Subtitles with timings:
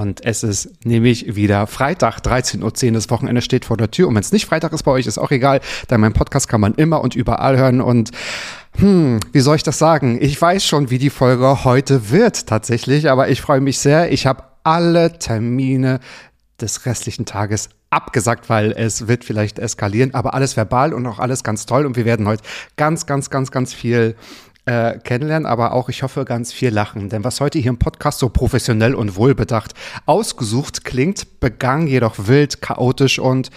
[0.00, 2.92] Und es ist nämlich wieder Freitag, 13.10 Uhr.
[2.92, 4.08] Das Wochenende steht vor der Tür.
[4.08, 5.60] Und wenn es nicht Freitag ist bei euch, ist auch egal.
[5.90, 7.82] Denn mein Podcast kann man immer und überall hören.
[7.82, 8.10] Und
[8.78, 10.16] hm, wie soll ich das sagen?
[10.22, 13.10] Ich weiß schon, wie die Folge heute wird tatsächlich.
[13.10, 14.10] Aber ich freue mich sehr.
[14.10, 16.00] Ich habe alle Termine
[16.62, 21.42] des restlichen Tages abgesagt, weil es wird vielleicht eskalieren, aber alles verbal und auch alles
[21.42, 22.42] ganz toll und wir werden heute
[22.76, 24.14] ganz, ganz, ganz, ganz viel
[24.66, 27.08] äh, kennenlernen, aber auch, ich hoffe, ganz viel lachen.
[27.08, 29.74] Denn was heute hier im Podcast so professionell und wohlbedacht
[30.06, 33.50] ausgesucht klingt, begangen jedoch wild, chaotisch und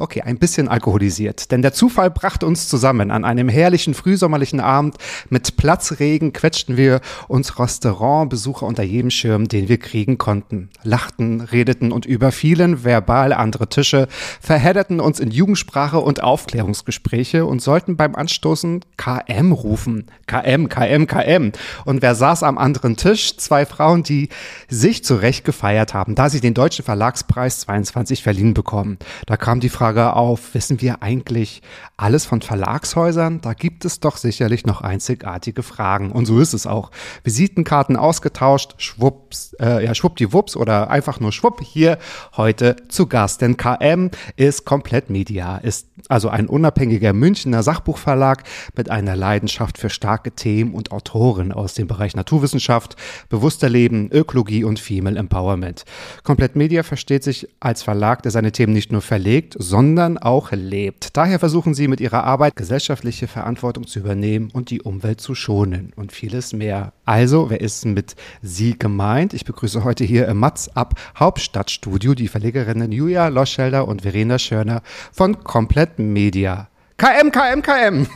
[0.00, 1.50] Okay, ein bisschen alkoholisiert.
[1.50, 3.10] Denn der Zufall brachte uns zusammen.
[3.10, 4.96] An einem herrlichen frühsommerlichen Abend
[5.28, 10.70] mit Platzregen quetschten wir uns Restaurantbesucher unter jedem Schirm, den wir kriegen konnten.
[10.82, 14.08] Lachten, redeten und überfielen verbal andere Tische,
[14.40, 20.06] verhedderten uns in Jugendsprache und Aufklärungsgespräche und sollten beim Anstoßen KM rufen.
[20.26, 21.52] KM, KM, KM.
[21.84, 23.36] Und wer saß am anderen Tisch?
[23.36, 24.30] Zwei Frauen, die
[24.66, 28.96] sich zurecht gefeiert haben, da sie den Deutschen Verlagspreis 22 verliehen bekommen.
[29.26, 31.62] Da kam die Frage auf, wissen wir eigentlich
[32.00, 33.40] alles von Verlagshäusern?
[33.40, 36.12] Da gibt es doch sicherlich noch einzigartige Fragen.
[36.12, 36.90] Und so ist es auch.
[37.24, 41.98] Visitenkarten ausgetauscht, schwupps, äh, ja, schwuppdiwupps oder einfach nur schwupp hier
[42.36, 43.42] heute zu Gast.
[43.42, 48.44] Denn KM ist komplett Media, ist also ein unabhängiger Münchner Sachbuchverlag
[48.76, 52.96] mit einer Leidenschaft für starke Themen und Autoren aus dem Bereich Naturwissenschaft,
[53.28, 55.84] bewusster Leben, Ökologie und Female Empowerment.
[56.24, 61.16] Komplett Media versteht sich als Verlag, der seine Themen nicht nur verlegt, sondern auch lebt.
[61.16, 65.92] Daher versuchen sie mit ihrer Arbeit gesellschaftliche Verantwortung zu übernehmen und die Umwelt zu schonen
[65.96, 66.92] und vieles mehr.
[67.04, 69.34] Also, wer ist mit sie gemeint?
[69.34, 74.82] Ich begrüße heute hier im Matz ab Hauptstadtstudio die Verlegerinnen Julia Loschelder und Verena Schörner
[75.12, 76.68] von Komplett Media.
[76.96, 78.06] KM, KM, KM.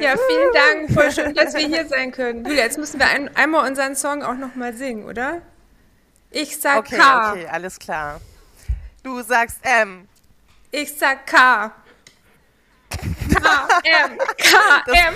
[0.00, 0.92] Ja, vielen Dank.
[0.92, 2.44] Voll schön, dass wir hier sein können.
[2.44, 5.42] Julia, jetzt müssen wir ein, einmal unseren Song auch nochmal singen, oder?
[6.30, 7.30] Ich sag Okay, K.
[7.32, 8.20] okay, alles klar.
[9.02, 10.06] Du sagst M.
[10.70, 11.72] Ich sag K.
[13.28, 15.14] K, M, K, M.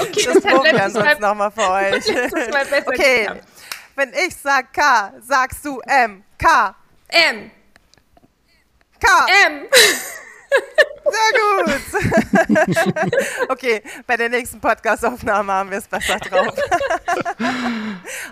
[0.00, 2.06] okay, Das probieren wir letztes sonst Mal, nochmal für euch.
[2.06, 3.44] letztes Mal besser Okay, geklappt.
[3.96, 6.24] wenn ich sag K, sagst du M.
[6.38, 6.74] K.
[7.08, 7.50] M,
[9.00, 9.26] K.
[9.46, 9.66] M.
[11.10, 11.32] Sehr
[11.66, 12.68] gut.
[13.48, 16.54] okay, bei der nächsten Podcast-Aufnahme haben wir es besser drauf.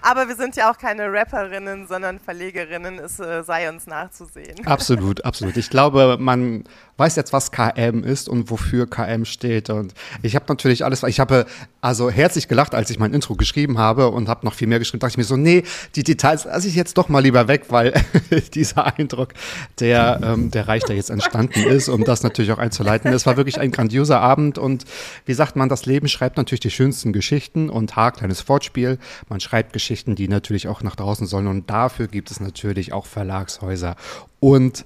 [0.02, 2.98] Aber wir sind ja auch keine Rapperinnen, sondern Verlegerinnen.
[2.98, 4.66] Es äh, sei uns nachzusehen.
[4.66, 5.56] Absolut, absolut.
[5.56, 6.64] Ich glaube, man
[6.96, 9.70] weiß jetzt, was KM ist und wofür KM steht.
[9.70, 11.46] Und ich habe natürlich alles, ich habe
[11.80, 15.00] also herzlich gelacht, als ich mein Intro geschrieben habe und habe noch viel mehr geschrieben.
[15.00, 17.92] Dachte ich mir so, nee, die Details lasse ich jetzt doch mal lieber weg, weil
[18.54, 19.34] dieser Eindruck,
[19.78, 23.12] der, ähm, der Reich, der jetzt entstanden ist, um das natürlich auch einzuleiten.
[23.12, 24.84] Es war wirklich ein grandioser Abend und
[25.24, 28.98] wie sagt man, das Leben schreibt natürlich die schönsten Geschichten und Haar, kleines Wortspiel.
[29.28, 33.06] Man schreibt Geschichten, die natürlich auch nach draußen sollen und dafür gibt es natürlich auch
[33.06, 33.96] Verlagshäuser.
[34.40, 34.84] Und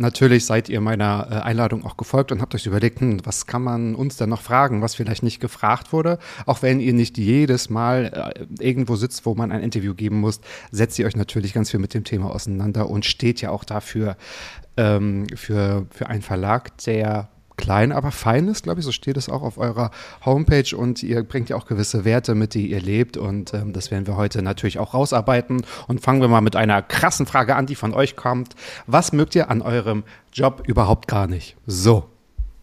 [0.00, 3.62] Natürlich seid ihr meiner äh, Einladung auch gefolgt und habt euch überlegt, hm, was kann
[3.62, 6.20] man uns denn noch fragen, was vielleicht nicht gefragt wurde.
[6.46, 10.40] Auch wenn ihr nicht jedes Mal äh, irgendwo sitzt, wo man ein Interview geben muss,
[10.70, 14.16] setzt ihr euch natürlich ganz viel mit dem Thema auseinander und steht ja auch dafür,
[14.76, 17.28] ähm, für, für einen Verlag, der
[17.58, 18.86] klein, aber fein ist, glaube ich.
[18.86, 19.90] So steht es auch auf eurer
[20.24, 23.90] Homepage und ihr bringt ja auch gewisse Werte mit, die ihr lebt und ähm, das
[23.90, 27.66] werden wir heute natürlich auch rausarbeiten und fangen wir mal mit einer krassen Frage an,
[27.66, 28.54] die von euch kommt.
[28.86, 31.56] Was mögt ihr an eurem Job überhaupt gar nicht?
[31.66, 32.08] So,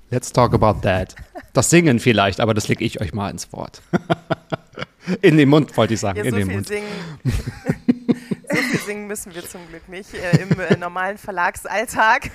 [0.09, 1.15] let's talk about that.
[1.53, 3.81] Das Singen vielleicht, aber das lege ich euch mal ins Wort.
[5.21, 6.67] In den Mund, wollte ich sagen, Ja, in so, den viel Mund.
[6.67, 6.85] singen,
[8.55, 12.31] so viel singen müssen wir zum Glück nicht äh, im äh, normalen Verlagsalltag.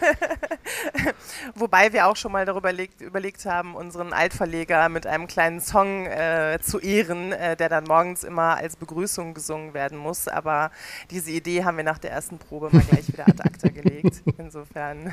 [1.55, 6.07] Wobei wir auch schon mal darüber überlegt, überlegt haben, unseren Altverleger mit einem kleinen Song
[6.07, 10.29] äh, zu ehren, äh, der dann morgens immer als Begrüßung gesungen werden muss.
[10.29, 10.71] Aber
[11.11, 14.23] diese Idee haben wir nach der ersten Probe mal gleich wieder ad acta gelegt.
[14.39, 15.13] Insofern.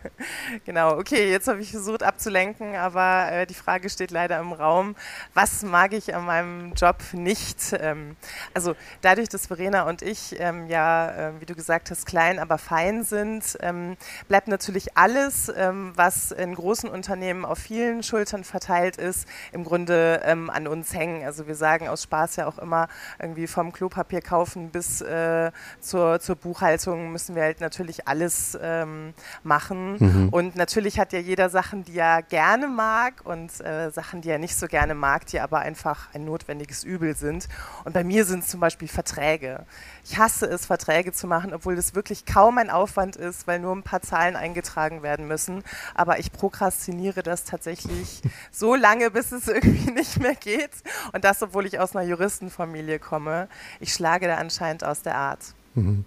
[0.64, 4.94] genau, okay, jetzt habe ich versucht abzulenken, aber äh, die Frage steht leider im Raum.
[5.34, 7.74] Was mag ich an meinem Job nicht?
[7.78, 8.16] Ähm,
[8.54, 12.58] also dadurch, dass Verena und ich ähm, ja, äh, wie du gesagt hast, klein, aber
[12.58, 13.96] fein sind, ähm,
[14.28, 20.22] bleibt natürlich alles, ähm, was in großen Unternehmen auf vielen Schultern verteilt ist, im Grunde
[20.24, 21.24] ähm, an uns hängen.
[21.24, 22.88] Also wir sagen aus Spaß ja auch immer,
[23.18, 25.50] irgendwie vom Klopapier kaufen bis äh,
[25.80, 29.96] zur, zur Buchhaltung müssen wir halt natürlich alles ähm, machen.
[29.98, 30.28] Mhm.
[30.30, 34.38] Und natürlich hat ja jeder Sachen, die er gerne mag und äh, Sachen, die er
[34.38, 37.48] nicht so gerne mag, die aber einfach ein notwendiges Übel sind.
[37.84, 39.64] Und bei mir sind es zum Beispiel Verträge.
[40.08, 43.74] Ich hasse es, Verträge zu machen, obwohl das wirklich kaum ein Aufwand ist, weil nur
[43.74, 45.64] ein paar Zahlen eingetragen werden müssen.
[45.96, 48.22] Aber ich prokrastiniere das tatsächlich
[48.52, 50.70] so lange, bis es irgendwie nicht mehr geht.
[51.12, 53.48] Und das, obwohl ich aus einer Juristenfamilie komme.
[53.80, 55.40] Ich schlage da anscheinend aus der Art.
[55.74, 56.04] Mhm.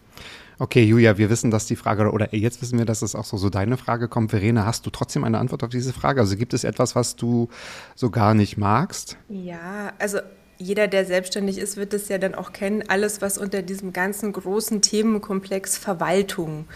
[0.59, 3.35] Okay, Julia, wir wissen, dass die Frage, oder jetzt wissen wir, dass es auch so,
[3.35, 4.31] so deine Frage kommt.
[4.31, 6.21] Verena, hast du trotzdem eine Antwort auf diese Frage?
[6.21, 7.49] Also gibt es etwas, was du
[7.95, 9.17] so gar nicht magst?
[9.27, 10.19] Ja, also
[10.61, 14.33] jeder, der selbstständig ist, wird es ja dann auch kennen, alles, was unter diesem ganzen
[14.33, 16.67] großen Themenkomplex Verwaltung,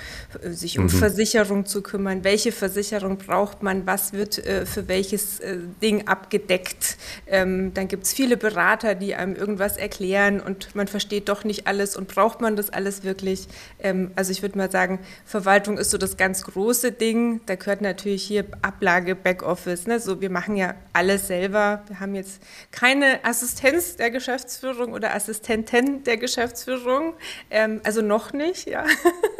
[0.41, 0.89] äh, sich um mhm.
[0.89, 6.97] Versicherung zu kümmern, welche Versicherung braucht man, was wird äh, für welches äh, Ding abgedeckt.
[7.27, 11.67] Ähm, dann gibt es viele Berater, die einem irgendwas erklären und man versteht doch nicht
[11.67, 13.49] alles und braucht man das alles wirklich.
[13.79, 17.41] Ähm, also ich würde mal sagen, Verwaltung ist so das ganz große Ding.
[17.47, 19.87] Da gehört natürlich hier Ablage, Backoffice.
[19.87, 19.99] Ne?
[19.99, 21.83] So, wir machen ja alles selber.
[21.87, 22.41] Wir haben jetzt
[22.71, 27.13] keine Assistenz Assistenz der Geschäftsführung oder Assistentin der Geschäftsführung.
[27.49, 28.85] Ähm, also noch nicht, ja.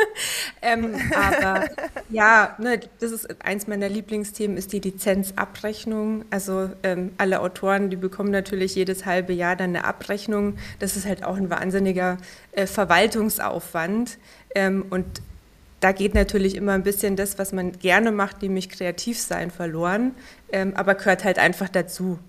[0.61, 1.69] ähm, aber
[2.09, 6.25] ja, ne, das ist eins meiner Lieblingsthemen, ist die Lizenzabrechnung.
[6.29, 10.57] Also ähm, alle Autoren, die bekommen natürlich jedes halbe Jahr dann eine Abrechnung.
[10.79, 12.17] Das ist halt auch ein wahnsinniger
[12.51, 14.17] äh, Verwaltungsaufwand.
[14.55, 15.05] Ähm, und
[15.83, 20.13] da geht natürlich immer ein bisschen das, was man gerne macht, nämlich kreativ sein, verloren,
[20.49, 22.19] ähm, aber gehört halt einfach dazu.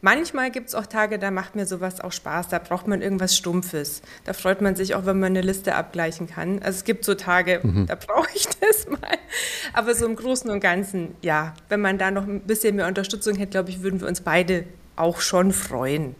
[0.00, 3.36] Manchmal gibt es auch Tage, da macht mir sowas auch Spaß, da braucht man irgendwas
[3.36, 4.02] Stumpfes.
[4.24, 6.58] Da freut man sich auch, wenn man eine Liste abgleichen kann.
[6.60, 7.86] Also es gibt so Tage, mhm.
[7.86, 9.18] da brauche ich das mal.
[9.74, 13.36] Aber so im Großen und Ganzen, ja, wenn man da noch ein bisschen mehr Unterstützung
[13.36, 14.64] hätte, glaube ich, würden wir uns beide
[14.96, 16.16] auch schon freuen.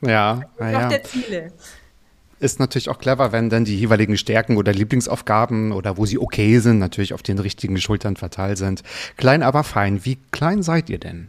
[0.00, 0.70] Ja, ja.
[0.70, 1.52] Noch der Ziele
[2.40, 6.58] ist natürlich auch clever, wenn dann die jeweiligen Stärken oder Lieblingsaufgaben oder wo sie okay
[6.58, 8.82] sind, natürlich auf den richtigen Schultern verteilt sind.
[9.16, 10.04] Klein, aber fein.
[10.04, 11.28] Wie klein seid ihr denn?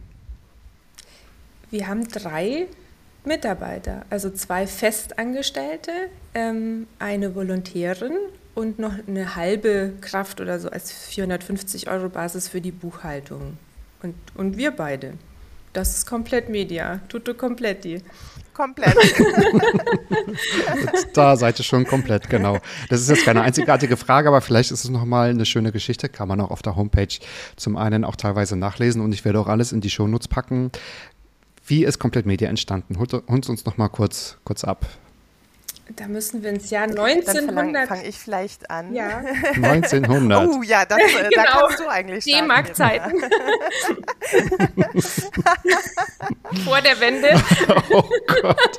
[1.70, 2.66] Wir haben drei
[3.24, 5.92] Mitarbeiter, also zwei Festangestellte,
[6.34, 8.12] ähm, eine Volontärin
[8.54, 13.56] und noch eine halbe Kraft oder so als 450 Euro Basis für die Buchhaltung.
[14.02, 15.14] Und, und wir beide.
[15.72, 18.02] Das ist komplett Media, tutto kompletti
[18.60, 18.96] komplett.
[21.14, 22.58] da seid ihr schon komplett, genau.
[22.88, 26.08] Das ist jetzt keine einzigartige Frage, aber vielleicht ist es nochmal eine schöne Geschichte.
[26.08, 27.18] Kann man auch auf der Homepage
[27.56, 30.70] zum einen auch teilweise nachlesen und ich werde auch alles in die Shownotes packen.
[31.66, 32.98] Wie ist Komplett Media entstanden?
[32.98, 34.86] Holt uns noch mal kurz, kurz ab.
[35.96, 37.88] Da müssen wir ins Jahr 1900.
[37.88, 38.94] fange ich vielleicht an.
[38.94, 39.22] Ja.
[39.62, 40.48] 1900.
[40.48, 41.30] Oh ja, das, äh, genau.
[41.34, 43.20] da kannst du eigentlich D-Mark-Zeiten.
[46.64, 47.30] Vor der Wende.
[47.92, 48.08] Oh
[48.42, 48.78] Gott.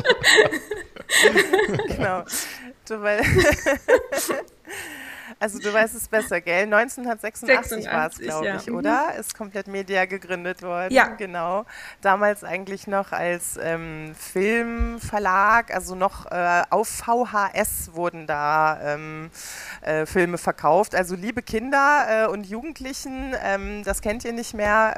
[1.87, 2.23] genau.
[2.87, 3.21] Du, weil
[5.41, 6.65] also du weißt es besser, gell?
[6.65, 8.73] 1986 war es, glaube ich, ja.
[8.73, 9.13] oder?
[9.13, 9.19] Mhm.
[9.19, 10.93] Ist komplett Media gegründet worden.
[10.93, 11.07] Ja.
[11.07, 11.65] Genau.
[12.01, 19.31] Damals eigentlich noch als ähm, Filmverlag, also noch äh, auf VHS wurden da ähm,
[19.81, 20.93] äh, Filme verkauft.
[20.93, 24.93] Also liebe Kinder äh, und Jugendlichen, ähm, das kennt ihr nicht mehr.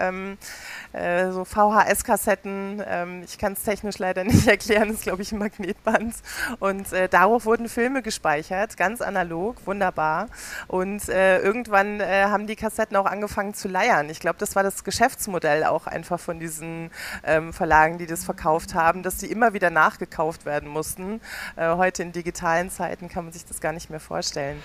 [0.94, 5.32] Äh, so VHS-Kassetten, ähm, ich kann es technisch leider nicht erklären, das ist glaube ich
[5.32, 6.14] ein Magnetband.
[6.60, 10.28] Und äh, darauf wurden Filme gespeichert, ganz analog, wunderbar.
[10.68, 14.10] Und äh, irgendwann äh, haben die Kassetten auch angefangen zu leiern.
[14.10, 16.92] Ich glaube, das war das Geschäftsmodell auch einfach von diesen
[17.24, 21.22] ähm, Verlagen, die das verkauft haben, dass die immer wieder nachgekauft werden mussten.
[21.56, 24.62] Äh, heute in digitalen Zeiten kann man sich das gar nicht mehr vorstellen.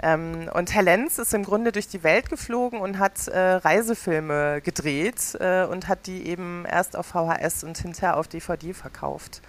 [0.00, 4.60] Ähm, und Herr Lenz ist im Grunde durch die Welt geflogen und hat äh, Reisefilme
[4.60, 9.42] gedreht äh, und hat die eben erst auf VHS und hinterher auf DVD verkauft.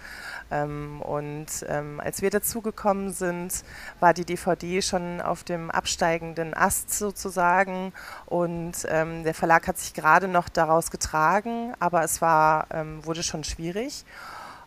[0.50, 3.62] Ähm, und ähm, als wir dazugekommen sind,
[4.00, 7.92] war die DVD schon auf dem absteigenden Ast sozusagen
[8.26, 13.22] und ähm, der Verlag hat sich gerade noch daraus getragen, aber es war, ähm, wurde
[13.22, 14.04] schon schwierig.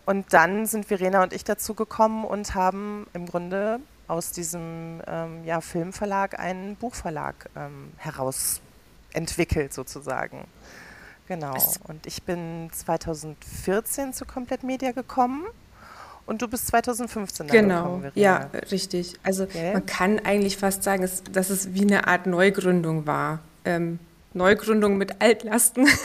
[0.06, 5.62] Und dann sind Verena und ich dazugekommen und haben im Grunde aus diesem ähm, ja,
[5.62, 8.62] Filmverlag einen Buchverlag ähm, heraus
[9.14, 10.46] entwickelt sozusagen.
[11.28, 11.56] Genau.
[11.88, 15.46] Und ich bin 2014 zu Komplett Media gekommen.
[16.26, 19.16] Und du bist 2015 da genau, gekommen, ja, richtig.
[19.24, 19.74] Also okay.
[19.74, 23.40] man kann eigentlich fast sagen, dass es wie eine Art Neugründung war.
[23.66, 24.00] Ähm,
[24.34, 25.86] Neugründung mit Altlasten.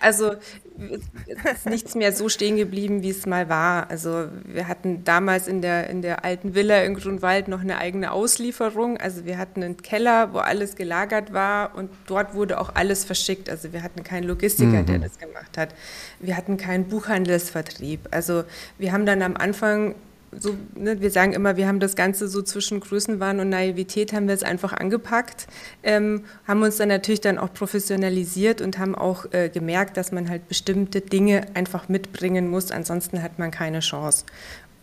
[0.00, 0.32] also
[0.76, 3.90] ist nichts mehr so stehen geblieben, wie es mal war.
[3.90, 8.12] Also wir hatten damals in der, in der alten Villa in Grunwald noch eine eigene
[8.12, 8.96] Auslieferung.
[8.96, 13.50] Also wir hatten einen Keller, wo alles gelagert war und dort wurde auch alles verschickt.
[13.50, 14.86] Also wir hatten keinen Logistiker, mhm.
[14.86, 15.74] der das gemacht hat.
[16.20, 18.00] Wir hatten keinen Buchhandelsvertrieb.
[18.10, 18.44] Also
[18.78, 19.94] wir haben dann am Anfang
[20.32, 24.28] so, ne, wir sagen immer, wir haben das Ganze so zwischen Größenwahn und Naivität haben
[24.28, 25.46] wir es einfach angepackt,
[25.82, 30.28] ähm, haben uns dann natürlich dann auch professionalisiert und haben auch äh, gemerkt, dass man
[30.28, 34.24] halt bestimmte Dinge einfach mitbringen muss, ansonsten hat man keine Chance.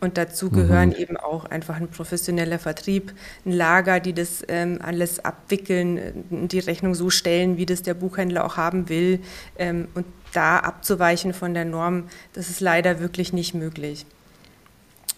[0.02, 0.96] Und dazu gehören mhm.
[0.96, 3.14] eben auch einfach ein professioneller Vertrieb,
[3.46, 7.94] ein Lager, die das ähm, alles abwickeln, äh, die Rechnung so stellen, wie das der
[7.94, 9.20] Buchhändler auch haben will.
[9.58, 14.06] Ähm, und da abzuweichen von der Norm, das ist leider wirklich nicht möglich.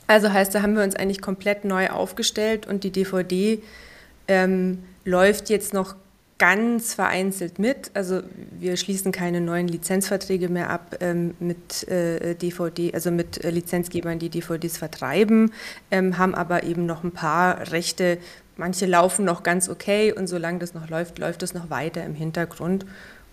[0.08, 3.62] Also heißt, da haben wir uns eigentlich komplett neu aufgestellt und die DVD
[4.28, 5.96] ähm, läuft jetzt noch
[6.38, 7.92] ganz vereinzelt mit.
[7.94, 8.22] Also
[8.52, 14.20] wir schließen keine neuen Lizenzverträge mehr ab ähm, mit äh, DVD, also mit äh, Lizenzgebern,
[14.20, 15.52] die DVDs vertreiben,
[15.90, 18.20] ähm, haben aber eben noch ein paar Rechte.
[18.56, 22.14] Manche laufen noch ganz okay und solange das noch läuft, läuft es noch weiter im
[22.14, 22.86] Hintergrund.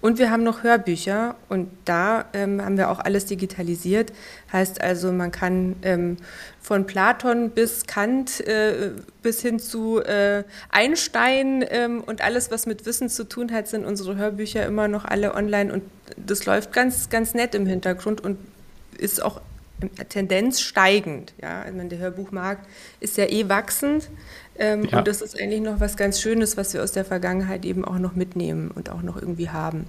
[0.04, 4.12] Und wir haben noch Hörbücher und da ähm, haben wir auch alles digitalisiert.
[4.52, 6.18] Heißt also, man kann ähm,
[6.60, 8.90] von Platon bis Kant äh,
[9.22, 13.86] bis hin zu äh, Einstein ähm, und alles, was mit Wissen zu tun hat, sind
[13.86, 15.82] unsere Hörbücher immer noch alle online und
[16.18, 18.36] das läuft ganz, ganz nett im Hintergrund und
[18.98, 19.40] ist auch
[20.10, 21.32] Tendenz steigend.
[21.40, 22.66] Ja, also der Hörbuchmarkt
[23.00, 24.10] ist ja eh wachsend.
[24.58, 24.98] Ähm, ja.
[24.98, 27.98] Und das ist eigentlich noch was ganz Schönes, was wir aus der Vergangenheit eben auch
[27.98, 29.86] noch mitnehmen und auch noch irgendwie haben.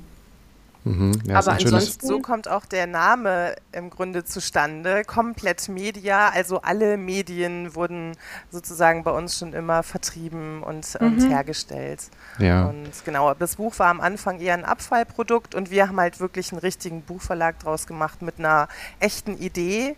[0.85, 1.19] Mhm.
[1.25, 5.03] Ja, Aber ansonsten, so kommt auch der Name im Grunde zustande.
[5.03, 8.15] Komplett Media, also alle Medien wurden
[8.51, 11.07] sozusagen bei uns schon immer vertrieben und, mhm.
[11.07, 12.03] und hergestellt.
[12.37, 12.67] Ja.
[12.67, 16.51] Und genau, das Buch war am Anfang eher ein Abfallprodukt und wir haben halt wirklich
[16.51, 18.67] einen richtigen Buchverlag draus gemacht mit einer
[18.99, 19.95] echten Idee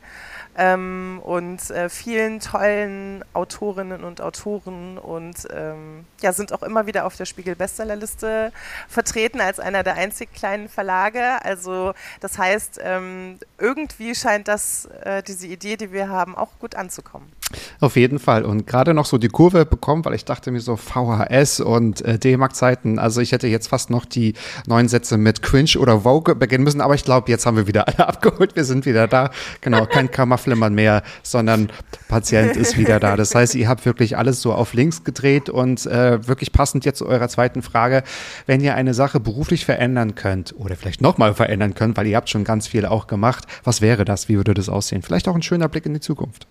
[0.57, 7.05] ähm, und äh, vielen tollen Autorinnen und Autoren und ähm, ja, sind auch immer wieder
[7.05, 8.51] auf der Spiegel Bestsellerliste
[8.87, 11.43] vertreten als einer der einzig kleinen Verlage.
[11.43, 16.75] Also das heißt, ähm, irgendwie scheint das, äh, diese Idee, die wir haben, auch gut
[16.75, 17.31] anzukommen.
[17.79, 18.43] Auf jeden Fall.
[18.43, 22.19] Und gerade noch so die Kurve bekommen, weil ich dachte mir so VHS und äh,
[22.19, 22.99] D-Mark-Zeiten.
[22.99, 24.33] Also ich hätte jetzt fast noch die
[24.65, 27.87] neuen Sätze mit Cringe oder Vogue beginnen müssen, aber ich glaube, jetzt haben wir wieder
[27.87, 28.57] alle abgeholt.
[28.57, 29.31] Wir sind wieder da.
[29.61, 31.69] Genau, kein Kammerflimmern mehr, sondern
[32.09, 33.15] Patient ist wieder da.
[33.15, 36.97] Das heißt, ihr habt wirklich alles so auf links gedreht und äh, wirklich passend jetzt
[36.97, 38.03] zu eurer zweiten Frage.
[38.45, 42.29] Wenn ihr eine Sache beruflich verändern könnt oder vielleicht nochmal verändern könnt, weil ihr habt
[42.29, 44.27] schon ganz viel auch gemacht, was wäre das?
[44.27, 45.01] Wie würde das aussehen?
[45.01, 46.47] Vielleicht auch ein schöner Blick in die Zukunft.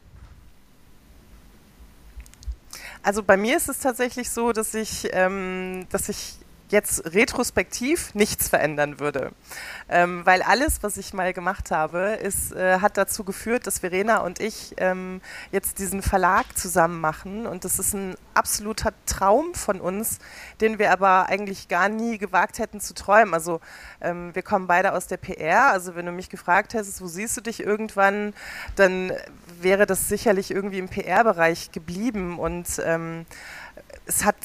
[3.06, 8.48] Also bei mir ist es tatsächlich so, dass ich, ähm, dass ich jetzt retrospektiv nichts
[8.48, 9.30] verändern würde.
[9.88, 14.18] Ähm, weil alles, was ich mal gemacht habe, ist, äh, hat dazu geführt, dass Verena
[14.18, 15.20] und ich ähm,
[15.52, 17.46] jetzt diesen Verlag zusammen machen.
[17.46, 20.18] Und das ist ein absoluter Traum von uns,
[20.60, 23.34] den wir aber eigentlich gar nie gewagt hätten zu träumen.
[23.34, 23.60] Also
[24.00, 25.70] ähm, wir kommen beide aus der PR.
[25.70, 28.34] Also wenn du mich gefragt hättest, wo siehst du dich irgendwann,
[28.74, 29.12] dann
[29.60, 32.38] wäre das sicherlich irgendwie im PR-Bereich geblieben.
[32.38, 33.24] Und ähm,
[34.06, 34.36] es hat,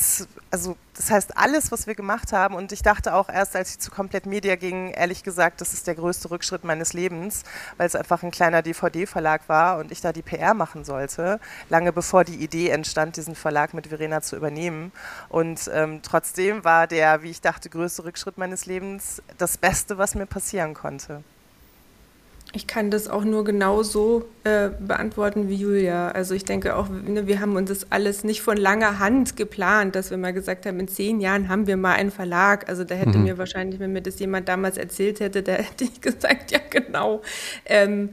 [0.50, 3.80] also das heißt, alles, was wir gemacht haben, und ich dachte auch erst, als ich
[3.80, 7.44] zu Komplett Media ging, ehrlich gesagt, das ist der größte Rückschritt meines Lebens,
[7.78, 11.40] weil es einfach ein kleiner DVD-Verlag war und ich da die PR machen sollte,
[11.70, 14.92] lange bevor die Idee entstand, diesen Verlag mit Verena zu übernehmen.
[15.30, 20.16] Und ähm, trotzdem war der, wie ich dachte, größte Rückschritt meines Lebens das Beste, was
[20.16, 21.24] mir passieren konnte.
[22.54, 26.10] Ich kann das auch nur genauso äh, beantworten wie Julia.
[26.10, 29.96] Also ich denke auch, ne, wir haben uns das alles nicht von langer Hand geplant,
[29.96, 32.68] dass wir mal gesagt haben, in zehn Jahren haben wir mal einen Verlag.
[32.68, 33.24] Also da hätte mhm.
[33.24, 37.22] mir wahrscheinlich, wenn mir das jemand damals erzählt hätte, da hätte ich gesagt, ja genau.
[37.66, 38.10] Ähm,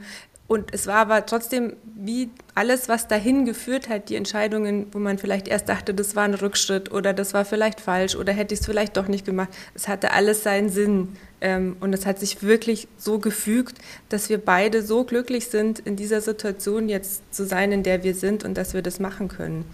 [0.49, 5.19] und es war aber trotzdem wie alles, was dahin geführt hat, die Entscheidungen, wo man
[5.19, 8.61] vielleicht erst dachte, das war ein Rückschritt oder das war vielleicht falsch oder hätte ich
[8.61, 9.49] es vielleicht doch nicht gemacht.
[9.75, 11.09] Es hatte alles seinen Sinn.
[11.41, 13.77] Ähm, und es hat sich wirklich so gefügt,
[14.09, 18.15] dass wir beide so glücklich sind, in dieser Situation jetzt zu sein, in der wir
[18.15, 19.65] sind und dass wir das machen können.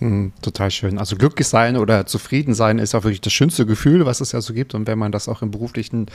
[0.00, 0.98] Hm, total schön.
[0.98, 4.40] Also glücklich sein oder zufrieden sein ist auch wirklich das schönste Gefühl, was es ja
[4.40, 4.74] so gibt.
[4.74, 6.06] Und wenn man das auch im beruflichen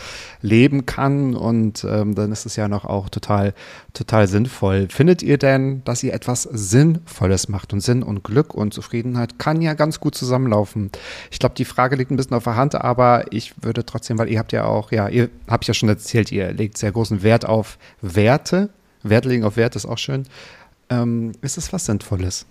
[0.42, 3.54] Leben kann und ähm, dann ist es ja noch auch total,
[3.94, 4.88] total sinnvoll.
[4.90, 7.72] Findet ihr denn, dass ihr etwas Sinnvolles macht?
[7.72, 10.92] Und Sinn und Glück und Zufriedenheit kann ja ganz gut zusammenlaufen.
[11.32, 14.30] Ich glaube, die Frage liegt ein bisschen auf der Hand, aber ich würde trotzdem, weil
[14.30, 17.46] ihr habt ja auch, ja, ihr habt ja schon erzählt, ihr legt sehr großen Wert
[17.46, 18.70] auf Werte.
[19.04, 20.26] Wert legen auf Wert ist auch schön.
[20.90, 22.46] Ähm, ist es was Sinnvolles?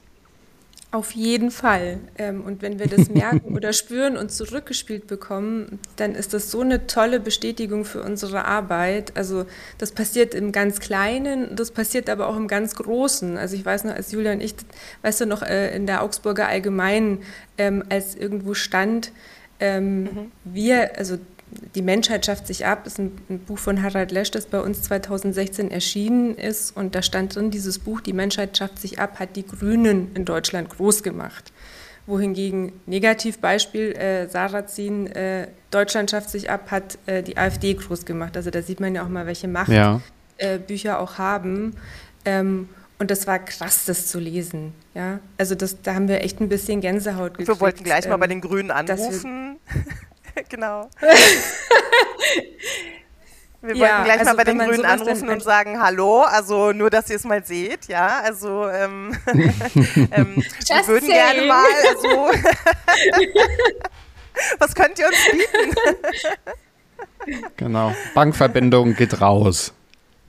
[0.90, 1.98] Auf jeden Fall.
[2.16, 6.62] Ähm, und wenn wir das merken oder spüren und zurückgespielt bekommen, dann ist das so
[6.62, 9.14] eine tolle Bestätigung für unsere Arbeit.
[9.14, 9.44] Also
[9.76, 13.36] das passiert im ganz Kleinen, das passiert aber auch im ganz Großen.
[13.36, 14.54] Also ich weiß noch, als Julia und ich,
[15.02, 17.18] weißt du noch, äh, in der Augsburger Allgemeinen,
[17.58, 19.12] ähm, als irgendwo stand,
[19.60, 20.32] ähm, mhm.
[20.44, 21.18] wir, also
[21.74, 24.82] die Menschheit schafft sich ab, ist ein, ein, Buch von Harald Lesch, das bei uns
[24.82, 26.76] 2016 erschienen ist.
[26.76, 30.24] Und da stand drin, dieses Buch, Die Menschheit schafft sich ab, hat die Grünen in
[30.24, 31.52] Deutschland groß gemacht.
[32.06, 38.36] Wohingegen Negativbeispiel äh, Sarrazin, äh, Deutschland schafft sich ab, hat äh, die AfD groß gemacht.
[38.36, 40.00] Also da sieht man ja auch mal, welche Macht ja.
[40.38, 41.76] Äh, Bücher auch haben.
[42.24, 44.72] Ähm, und das war krass, das zu lesen.
[44.94, 45.20] Ja?
[45.36, 47.48] Also das, da haben wir echt ein bisschen Gänsehaut gekriegt.
[47.48, 49.58] Wir wollten gleich ähm, mal bei den Grünen anrufen.
[50.48, 50.88] genau.
[53.60, 56.90] Wir ja, wollten gleich also mal bei den Grünen anrufen und sagen Hallo, also nur,
[56.90, 61.34] dass ihr es mal seht, ja, also ähm, ähm, wir würden saying.
[61.36, 62.30] gerne mal, also
[64.60, 65.74] was könnt ihr uns bieten?
[67.56, 69.72] genau, Bankverbindung geht raus.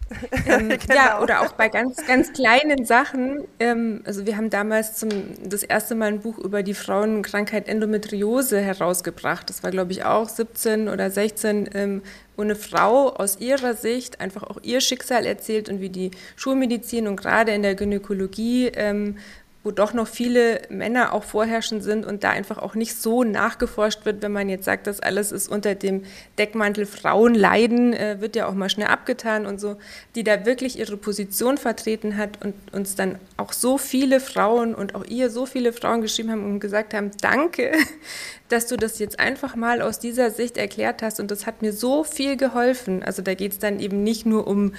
[0.45, 0.95] Ähm, genau.
[0.95, 3.43] Ja, oder auch bei ganz, ganz kleinen Sachen.
[3.59, 5.09] Ähm, also wir haben damals zum,
[5.43, 9.49] das erste Mal ein Buch über die Frauenkrankheit Endometriose herausgebracht.
[9.49, 12.01] Das war, glaube ich, auch 17 oder 16, ähm,
[12.35, 17.07] wo eine Frau aus ihrer Sicht einfach auch ihr Schicksal erzählt und wie die Schulmedizin
[17.07, 19.17] und gerade in der Gynäkologie ähm,
[19.63, 24.05] wo doch noch viele Männer auch vorherrschend sind und da einfach auch nicht so nachgeforscht
[24.05, 26.03] wird, wenn man jetzt sagt, das alles ist unter dem
[26.37, 29.75] Deckmantel Frauenleiden, äh, wird ja auch mal schnell abgetan und so,
[30.15, 34.95] die da wirklich ihre Position vertreten hat und uns dann auch so viele Frauen und
[34.95, 37.73] auch ihr so viele Frauen geschrieben haben und gesagt haben, danke,
[38.47, 41.73] dass du das jetzt einfach mal aus dieser Sicht erklärt hast und das hat mir
[41.73, 43.03] so viel geholfen.
[43.03, 44.73] Also da geht es dann eben nicht nur um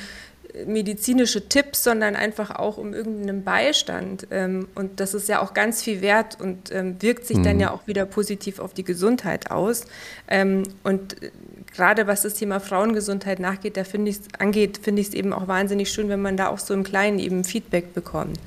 [0.66, 4.26] medizinische Tipps, sondern einfach auch um irgendeinen Beistand.
[4.30, 7.42] Ähm, und das ist ja auch ganz viel wert und ähm, wirkt sich mhm.
[7.42, 9.86] dann ja auch wieder positiv auf die Gesundheit aus.
[10.28, 11.30] Ähm, und äh,
[11.74, 15.48] gerade was das Thema Frauengesundheit nachgeht, da finde ich angeht, finde ich es eben auch
[15.48, 18.38] wahnsinnig schön, wenn man da auch so im Kleinen eben Feedback bekommt.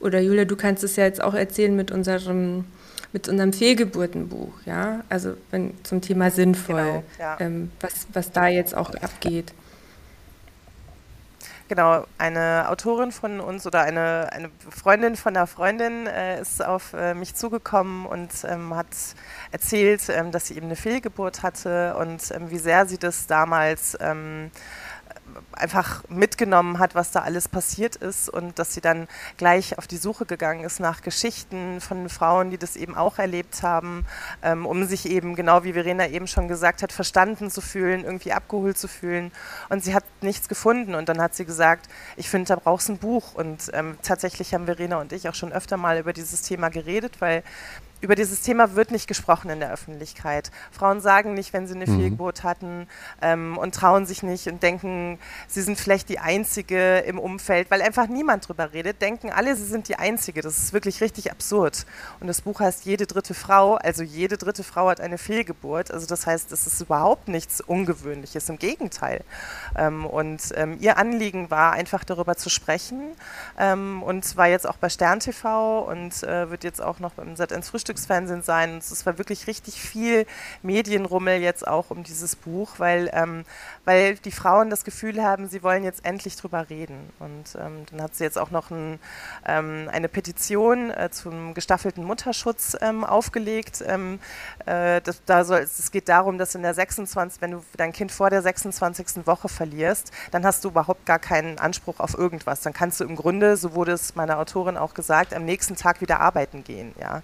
[0.00, 2.64] Oder Julia, du kannst es ja jetzt auch erzählen mit unserem
[3.12, 7.36] mit unserem Fehlgeburtenbuch, ja, also wenn, zum Thema sinnvoll, genau, ja.
[7.40, 9.54] ähm, was, was da jetzt auch abgeht.
[11.68, 16.94] Genau, eine Autorin von uns oder eine, eine Freundin von einer Freundin äh, ist auf
[16.94, 18.86] äh, mich zugekommen und ähm, hat
[19.50, 23.98] erzählt, ähm, dass sie eben eine Fehlgeburt hatte und ähm, wie sehr sie das damals
[24.00, 24.50] ähm,
[25.52, 29.96] einfach mitgenommen hat, was da alles passiert ist und dass sie dann gleich auf die
[29.96, 34.04] Suche gegangen ist nach Geschichten von Frauen, die das eben auch erlebt haben,
[34.42, 38.32] ähm, um sich eben, genau wie Verena eben schon gesagt hat, verstanden zu fühlen, irgendwie
[38.32, 39.32] abgeholt zu fühlen.
[39.68, 42.94] Und sie hat nichts gefunden und dann hat sie gesagt, ich finde, da brauchst du
[42.94, 43.34] ein Buch.
[43.34, 47.20] Und ähm, tatsächlich haben Verena und ich auch schon öfter mal über dieses Thema geredet,
[47.20, 47.42] weil
[48.00, 50.50] über dieses Thema wird nicht gesprochen in der Öffentlichkeit.
[50.70, 51.96] Frauen sagen nicht, wenn sie eine mhm.
[51.96, 52.86] Fehlgeburt hatten
[53.20, 57.82] ähm, und trauen sich nicht und denken, sie sind vielleicht die Einzige im Umfeld, weil
[57.82, 60.42] einfach niemand drüber redet, denken alle, sie sind die Einzige.
[60.42, 61.86] Das ist wirklich richtig absurd.
[62.20, 65.90] Und das Buch heißt Jede dritte Frau, also jede dritte Frau hat eine Fehlgeburt.
[65.90, 69.24] Also das heißt, es ist überhaupt nichts Ungewöhnliches, im Gegenteil.
[69.76, 73.12] Ähm, und ähm, ihr Anliegen war einfach darüber zu sprechen
[73.58, 77.34] ähm, und war jetzt auch bei Stern TV und äh, wird jetzt auch noch beim
[77.34, 78.78] Sat1 Frühstück Frühstücksfernsehen sein.
[78.78, 80.26] Es war wirklich richtig viel
[80.62, 83.44] Medienrummel jetzt auch um dieses Buch, weil, ähm,
[83.88, 87.08] weil die Frauen das Gefühl haben, sie wollen jetzt endlich drüber reden.
[87.20, 88.98] Und ähm, dann hat sie jetzt auch noch ein,
[89.46, 93.82] ähm, eine Petition äh, zum gestaffelten Mutterschutz ähm, aufgelegt.
[93.86, 94.18] Ähm,
[94.66, 98.12] äh, das, da soll, es geht darum, dass in der 26, wenn du dein Kind
[98.12, 99.26] vor der 26.
[99.26, 102.60] Woche verlierst, dann hast du überhaupt gar keinen Anspruch auf irgendwas.
[102.60, 106.02] Dann kannst du im Grunde, so wurde es meiner Autorin auch gesagt, am nächsten Tag
[106.02, 106.94] wieder arbeiten gehen.
[107.00, 107.22] Ja?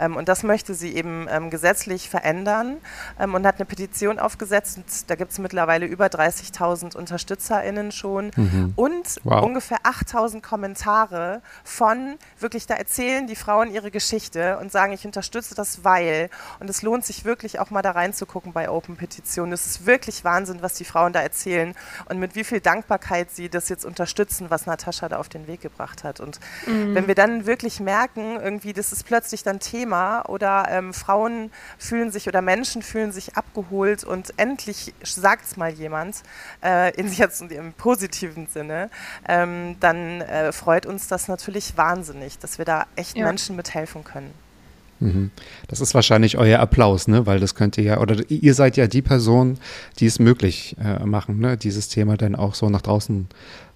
[0.00, 2.78] Ähm, und das möchte sie eben ähm, gesetzlich verändern
[3.18, 4.78] und hat eine Petition aufgesetzt.
[4.78, 8.72] Und da gibt es mittlerweile über 30.000 UnterstützerInnen schon Mhm.
[8.76, 9.42] und Wow.
[9.44, 15.54] ungefähr 8.000 Kommentare von wirklich, da erzählen die Frauen ihre Geschichte und sagen, ich unterstütze
[15.54, 16.30] das, weil.
[16.60, 19.52] Und es lohnt sich wirklich auch mal da reinzugucken bei Open Petition.
[19.52, 21.74] Es ist wirklich Wahnsinn, was die Frauen da erzählen
[22.08, 25.60] und mit wie viel Dankbarkeit sie das jetzt unterstützen, was Natascha da auf den Weg
[25.60, 26.20] gebracht hat.
[26.20, 31.50] Und wenn wir dann wirklich merken, irgendwie, das ist plötzlich dann Thema oder ähm, Frauen
[31.78, 35.95] fühlen sich oder Menschen fühlen sich abgeholt und endlich sagt es mal jemand,
[36.62, 38.90] äh, in jetzt im positiven Sinne,
[39.28, 43.24] ähm, dann äh, freut uns das natürlich wahnsinnig, dass wir da echt Ja.
[43.26, 44.32] Menschen mithelfen können.
[45.00, 45.30] Mhm.
[45.68, 47.26] Das ist wahrscheinlich euer Applaus, ne?
[47.26, 49.58] Weil das könnt ihr ja, oder ihr seid ja die Person,
[49.98, 51.56] die es möglich äh, machen, ne?
[51.58, 53.28] Dieses Thema dann auch so nach draußen,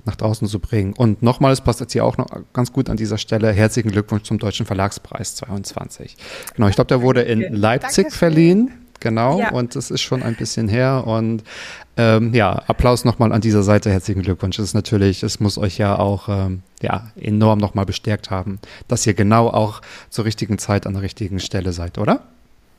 [0.06, 0.94] nach draußen zu bringen.
[0.94, 3.52] Und nochmal, es passt jetzt hier auch noch ganz gut an dieser Stelle.
[3.52, 6.16] Herzlichen Glückwunsch zum Deutschen Verlagspreis 22.
[6.54, 7.40] Genau, ich glaube, der wurde in.
[7.54, 8.18] Leipzig Dankeschön.
[8.18, 8.70] verliehen.
[9.00, 9.50] Genau, Ja.
[9.52, 11.04] und es ist schon ein bisschen her.
[11.06, 11.42] Und
[11.96, 13.90] ähm, ja, Applaus nochmal an dieser Seite.
[13.90, 14.58] Herzlichen Glückwunsch.
[14.58, 18.58] Es ist natürlich, es muss euch ja auch ähm, ja, enorm nochmal bestärkt haben,
[18.88, 22.20] dass ihr genau auch zur richtigen Zeit an der richtigen Stelle seid, oder?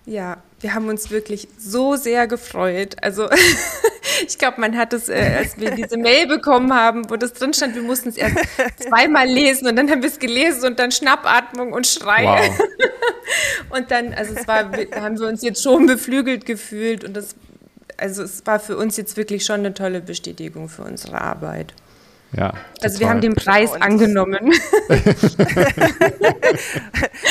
[0.06, 2.96] Ja, wir haben uns wirklich so sehr gefreut.
[3.02, 3.30] Also
[4.28, 7.54] ich glaube, man hat es, äh, als wir diese Mail bekommen haben, wo das drin
[7.54, 8.38] stand, wir mussten es erst
[8.80, 12.26] zweimal lesen und dann haben wir es gelesen und dann Schnappatmung und Schrei.
[12.26, 12.60] Wow.
[13.70, 17.36] Und dann, also es war, haben wir uns jetzt schon beflügelt gefühlt und das,
[17.98, 21.74] also es war für uns jetzt wirklich schon eine tolle Bestätigung für unsere Arbeit.
[22.34, 22.54] Ja.
[22.82, 23.10] Also wir total.
[23.10, 24.52] haben den Preis Und- angenommen.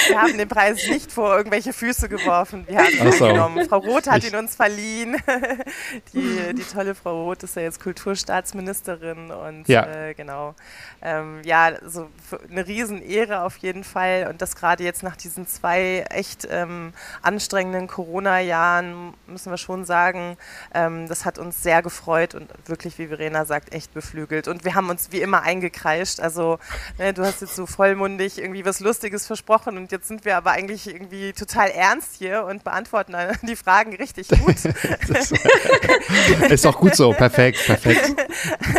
[0.09, 2.65] Wir haben den Preis nicht vor irgendwelche Füße geworfen.
[2.69, 3.27] Wir haben ihn so.
[3.27, 3.67] angenommen.
[3.69, 5.17] Frau Roth hat Ich- ihn uns verliehen.
[6.15, 9.87] Die, die tolle Frau Roth ist ja jetzt Kulturstaatsministerin und Ja.
[9.87, 10.55] äh, genau.
[11.03, 14.27] Ähm, ja, so für- eine Riesenehre auf jeden Fall.
[14.29, 20.37] Und das gerade jetzt nach diesen zwei echt ähm, anstrengenden Corona-Jahren, müssen wir schon sagen,
[20.75, 24.49] ähm, das hat uns sehr gefreut und wirklich, wie Verena sagt, echt beflügelt.
[24.49, 26.21] Und wir haben uns wie immer eingekreischt.
[26.21, 26.59] Also
[26.99, 30.51] ne, du hast jetzt so vollmundig irgendwie was Lustiges versprochen und jetzt sind wir aber
[30.53, 34.57] eigentlich irgendwie total ernst hier und beantworten die Fragen richtig gut.
[36.41, 37.13] Das ist auch gut so.
[37.13, 38.15] Perfekt, perfekt.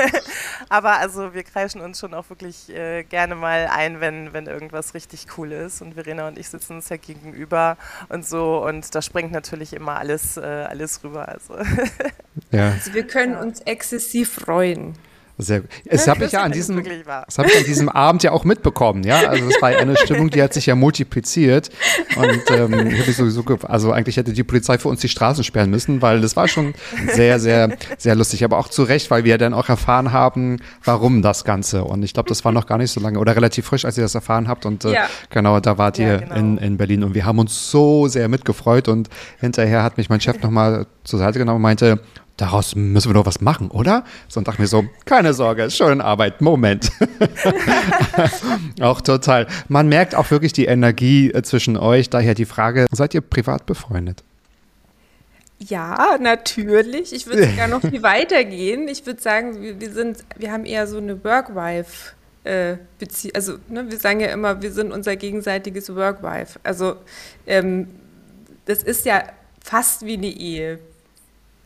[0.69, 4.93] aber also wir kreischen uns schon auch wirklich äh, gerne mal ein, wenn, wenn irgendwas
[4.93, 5.81] richtig cool ist.
[5.81, 7.77] Und Verena und ich sitzen uns ja gegenüber
[8.09, 11.27] und so und da springt natürlich immer alles, äh, alles rüber.
[11.27, 11.55] Also
[12.51, 14.95] Ja, Also wir können uns exzessiv freuen.
[15.41, 15.69] Sehr gut.
[15.85, 19.03] Es habe ich ja an diesem, das habe ich an diesem Abend ja auch mitbekommen,
[19.03, 19.19] ja.
[19.27, 21.69] Also es war eine Stimmung, die hat sich ja multipliziert.
[22.15, 25.43] Und ähm, ich habe mich sowieso, also eigentlich hätte die Polizei für uns die Straßen
[25.43, 26.73] sperren müssen, weil das war schon
[27.13, 28.43] sehr, sehr, sehr lustig.
[28.43, 31.83] Aber auch zu Recht, weil wir dann auch erfahren haben, warum das Ganze.
[31.83, 34.03] Und ich glaube, das war noch gar nicht so lange oder relativ frisch, als ihr
[34.03, 34.65] das erfahren habt.
[34.65, 35.07] Und äh, Ja.
[35.29, 36.35] genau, da wart Ja, ihr genau.
[36.35, 38.87] in, in Berlin und wir haben uns so sehr mitgefreut.
[38.87, 41.99] Und hinterher hat mich mein Chef nochmal zur Seite genommen und meinte,
[42.41, 44.03] daraus müssen wir doch was machen, oder?
[44.27, 46.91] So und dachte mir so, keine Sorge, in Arbeit, Moment.
[48.81, 49.47] auch total.
[49.67, 52.09] Man merkt auch wirklich die Energie äh, zwischen euch.
[52.09, 54.23] Daher die Frage, seid ihr privat befreundet?
[55.59, 57.13] Ja, natürlich.
[57.13, 58.87] Ich würde sogar noch viel weiter gehen.
[58.87, 62.13] Ich würde sagen, wir, wir sind, wir haben eher so eine Work-Wife.
[62.43, 66.59] Äh, Bezie also ne, wir sagen ja immer, wir sind unser gegenseitiges Work-Wife.
[66.63, 66.95] Also
[67.45, 67.87] ähm,
[68.65, 69.23] das ist ja
[69.63, 70.79] fast wie eine Ehe.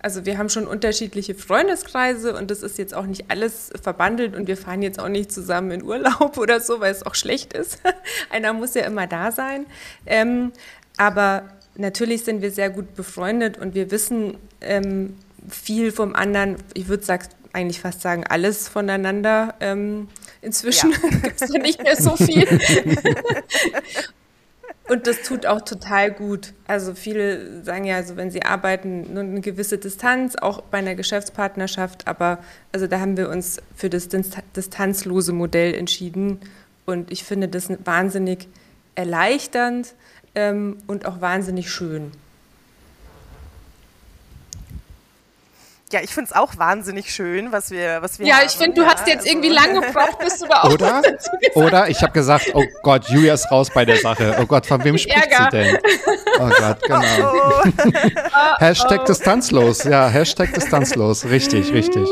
[0.05, 4.47] Also wir haben schon unterschiedliche Freundeskreise und das ist jetzt auch nicht alles verbandelt und
[4.47, 7.79] wir fahren jetzt auch nicht zusammen in Urlaub oder so, weil es auch schlecht ist.
[8.29, 9.65] Einer muss ja immer da sein.
[10.05, 10.51] Ähm,
[10.95, 15.15] aber natürlich sind wir sehr gut befreundet und wir wissen ähm,
[15.49, 16.57] viel vom anderen.
[16.75, 17.17] Ich würde
[17.53, 19.55] eigentlich fast sagen, alles voneinander.
[19.59, 20.07] Ähm,
[20.43, 20.97] inzwischen Ja.
[21.23, 22.47] gibt es da nicht mehr so viel.
[24.87, 26.53] Und das tut auch total gut.
[26.67, 30.93] Also viele sagen ja, also wenn sie arbeiten, nur eine gewisse Distanz, auch bei einer
[30.93, 32.07] Geschäftspartnerschaft.
[32.07, 32.37] Aber
[32.71, 36.39] also da haben wir uns für das Dist- distanzlose Modell entschieden.
[36.85, 38.47] Und ich finde das wahnsinnig
[38.93, 39.95] erleichternd
[40.35, 42.11] ähm, und auch wahnsinnig schön.
[45.95, 48.47] Ja, ich finde es auch wahnsinnig schön, was wir, was wir Ja, haben.
[48.47, 50.85] ich finde, du Ja, hast jetzt also- irgendwie lange gebraucht, bis du da auch Oder?
[50.95, 54.35] was dazu gesagt Oder ich habe gesagt, oh Gott, Julia ist raus bei der Sache.
[54.41, 55.47] Oh Gott, von wem spricht Ärger.
[55.51, 55.77] sie denn?
[56.37, 57.33] Oh Gott, genau.
[57.33, 57.63] Oh,
[58.59, 61.23] Hashtag distanzlos, ja, Hashtag distanzlos.
[61.25, 62.09] Richtig, richtig.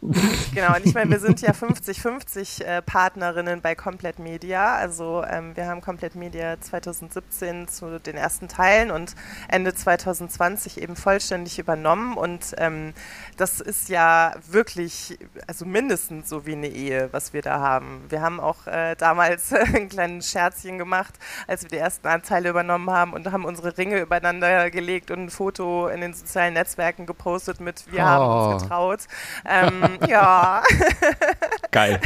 [0.54, 4.76] Genau, und ich meine, wir sind ja 50-50 äh, Partnerinnen bei Komplett Media.
[4.76, 9.14] Also ähm, wir haben Komplett Media 2017 zu den ersten Teilen und
[9.48, 12.16] Ende 2020 eben vollständig übernommen.
[12.16, 12.94] Und ähm,
[13.36, 18.04] das ist ja wirklich, also mindestens so wie eine Ehe, was wir da haben.
[18.08, 21.14] Wir haben auch äh, damals ein kleines Scherzchen gemacht,
[21.46, 25.30] als wir die ersten Anteile übernommen haben und haben unsere Ringe übereinander gelegt und ein
[25.30, 28.06] Foto in den sozialen Netzwerken gepostet mit Wir oh.
[28.06, 28.64] haben uns oh.
[28.64, 29.00] getraut.
[29.44, 30.62] Ähm, ja.
[31.70, 32.00] Geil.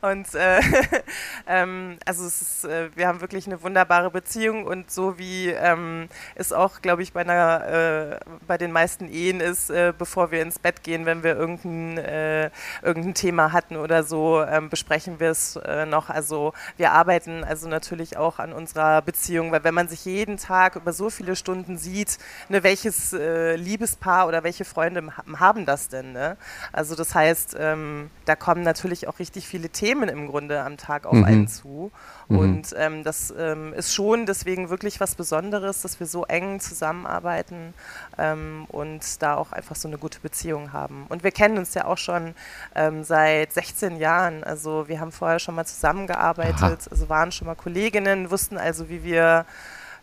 [0.00, 0.60] und äh,
[1.46, 6.08] ähm, also es ist, äh, wir haben wirklich eine wunderbare Beziehung und so wie ähm,
[6.34, 10.42] es auch, glaube ich, bei einer, äh, bei den meisten Ehen ist, äh, bevor wir
[10.42, 12.50] ins Bett gehen, wenn wir irgendein, äh,
[12.82, 16.10] irgendein Thema hatten oder so, ähm, besprechen wir es äh, noch.
[16.10, 20.76] Also wir arbeiten also natürlich auch an unserer Beziehung, weil wenn man sich jeden Tag
[20.76, 25.08] über so viele Stunden sieht, ne, welches Liebespaar oder welche Freunde
[25.38, 26.12] haben das denn?
[26.12, 26.36] Ne?
[26.72, 31.06] Also das heißt, ähm, da kommen natürlich auch richtig viele Themen im Grunde am Tag
[31.06, 31.24] auf mhm.
[31.24, 31.90] einen zu.
[32.28, 32.38] Mhm.
[32.38, 37.74] Und ähm, das ähm, ist schon deswegen wirklich was Besonderes, dass wir so eng zusammenarbeiten
[38.18, 41.06] ähm, und da auch einfach so eine gute Beziehung haben.
[41.08, 42.34] Und wir kennen uns ja auch schon
[42.74, 44.44] ähm, seit 16 Jahren.
[44.44, 46.78] Also wir haben vorher schon mal zusammengearbeitet, Aha.
[46.90, 49.46] also waren schon mal Kolleginnen, wussten also, wie wir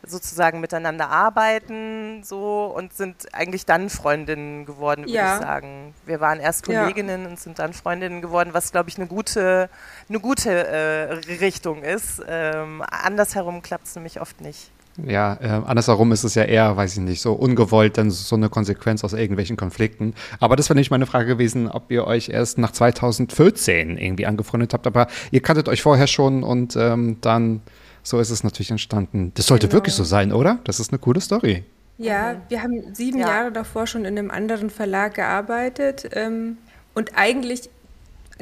[0.07, 5.35] sozusagen miteinander arbeiten so und sind eigentlich dann Freundinnen geworden, würde ja.
[5.35, 5.93] ich sagen.
[6.05, 7.29] Wir waren erst Kolleginnen ja.
[7.29, 9.69] und sind dann Freundinnen geworden, was glaube ich eine gute,
[10.09, 12.21] eine gute äh, Richtung ist.
[12.27, 14.71] Ähm, andersherum klappt es nämlich oft nicht.
[15.03, 18.47] Ja, äh, andersherum ist es ja eher, weiß ich nicht, so ungewollt, dann so eine
[18.47, 20.13] Konsequenz aus irgendwelchen Konflikten.
[20.39, 24.73] Aber das wäre nicht meine Frage gewesen, ob ihr euch erst nach 2014 irgendwie angefreundet
[24.73, 24.87] habt.
[24.87, 27.61] Aber ihr kanntet euch vorher schon und ähm, dann
[28.05, 29.31] so ist es natürlich entstanden.
[29.35, 29.77] Das sollte genau.
[29.77, 30.59] wirklich so sein, oder?
[30.63, 31.63] Das ist eine coole Story.
[31.97, 33.27] Ja, wir haben sieben ja.
[33.27, 36.57] Jahre davor schon in einem anderen Verlag gearbeitet ähm,
[36.93, 37.69] und eigentlich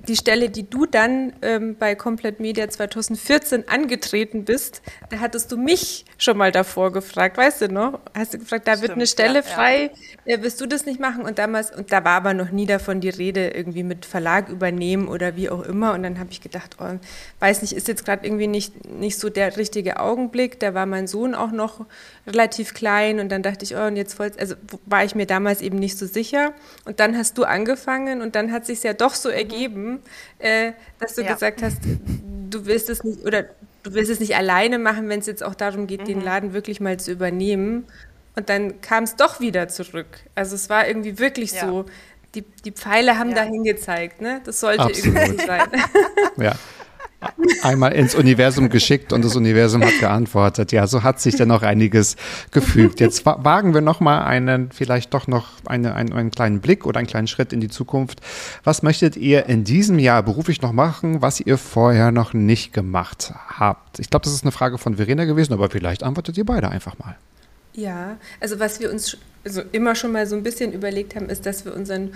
[0.07, 5.57] die Stelle, die du dann ähm, bei Komplett Media 2014 angetreten bist, da hattest du
[5.57, 7.99] mich schon mal davor gefragt, weißt du noch?
[8.13, 9.91] Hast du gefragt, da Stimmt, wird eine Stelle ja, frei,
[10.25, 10.35] ja.
[10.35, 11.23] Äh, wirst du das nicht machen?
[11.23, 15.07] Und damals, und da war aber noch nie davon die Rede, irgendwie mit Verlag übernehmen
[15.07, 15.93] oder wie auch immer.
[15.93, 16.97] Und dann habe ich gedacht, oh,
[17.39, 20.59] weiß nicht, ist jetzt gerade irgendwie nicht, nicht so der richtige Augenblick.
[20.59, 21.85] Da war mein Sohn auch noch
[22.25, 24.55] relativ klein und dann dachte ich, oh, und jetzt voll, also
[24.85, 26.53] war ich mir damals eben nicht so sicher.
[26.85, 29.99] Und dann hast du angefangen und dann hat sich ja doch so ergeben,
[30.39, 31.33] äh, dass du ja.
[31.33, 31.79] gesagt hast,
[32.49, 33.43] du willst es nicht oder
[33.83, 36.05] du willst es nicht alleine machen, wenn es jetzt auch darum geht, mhm.
[36.05, 37.85] den Laden wirklich mal zu übernehmen.
[38.35, 40.07] Und dann kam es doch wieder zurück.
[40.33, 41.67] Also es war irgendwie wirklich ja.
[41.67, 41.85] so,
[42.33, 43.35] die, die Pfeile haben ja.
[43.35, 44.41] dahin gezeigt, ne?
[44.43, 45.15] Das sollte Absolut.
[45.15, 45.69] irgendwie sein.
[46.37, 46.55] ja
[47.61, 50.71] einmal ins Universum geschickt und das Universum hat geantwortet.
[50.71, 52.15] Ja, so hat sich dann noch einiges
[52.51, 52.99] gefügt.
[52.99, 56.99] Jetzt wagen wir noch mal einen, vielleicht doch noch eine, einen, einen kleinen Blick oder
[56.99, 58.21] einen kleinen Schritt in die Zukunft.
[58.63, 63.33] Was möchtet ihr in diesem Jahr beruflich noch machen, was ihr vorher noch nicht gemacht
[63.47, 63.99] habt?
[63.99, 66.97] Ich glaube, das ist eine Frage von Verena gewesen, aber vielleicht antwortet ihr beide einfach
[66.99, 67.15] mal.
[67.73, 71.45] Ja, also was wir uns also immer schon mal so ein bisschen überlegt haben, ist,
[71.45, 72.13] dass wir unseren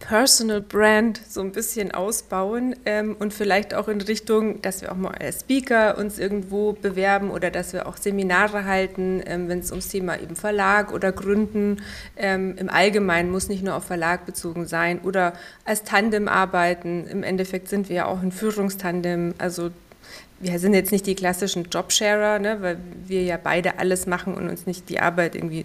[0.00, 4.96] Personal Brand so ein bisschen ausbauen ähm, und vielleicht auch in Richtung, dass wir auch
[4.96, 9.70] mal als Speaker uns irgendwo bewerben oder dass wir auch Seminare halten, ähm, wenn es
[9.70, 11.80] ums Thema eben Verlag oder Gründen
[12.16, 15.32] ähm, im Allgemeinen muss nicht nur auf Verlag bezogen sein oder
[15.64, 17.06] als Tandem arbeiten.
[17.06, 19.70] Im Endeffekt sind wir ja auch ein Führungstandem, also
[20.40, 24.50] wir sind jetzt nicht die klassischen Jobsharer, ne, weil wir ja beide alles machen und
[24.50, 25.64] uns nicht die Arbeit irgendwie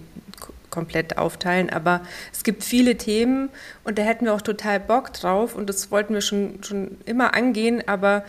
[0.70, 1.70] komplett aufteilen.
[1.70, 2.02] Aber
[2.32, 3.50] es gibt viele Themen
[3.84, 7.34] und da hätten wir auch total Bock drauf und das wollten wir schon, schon immer
[7.34, 8.24] angehen, aber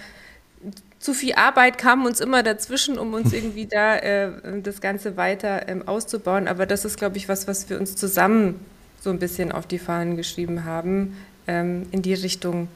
[1.01, 5.67] zu viel Arbeit kam uns immer dazwischen, um uns irgendwie da äh, das Ganze weiter
[5.67, 6.47] ähm, auszubauen.
[6.47, 8.59] Aber das ist, glaube ich, was, was wir uns zusammen
[9.01, 12.67] so ein bisschen auf die Fahnen geschrieben haben, ähm, in die Richtung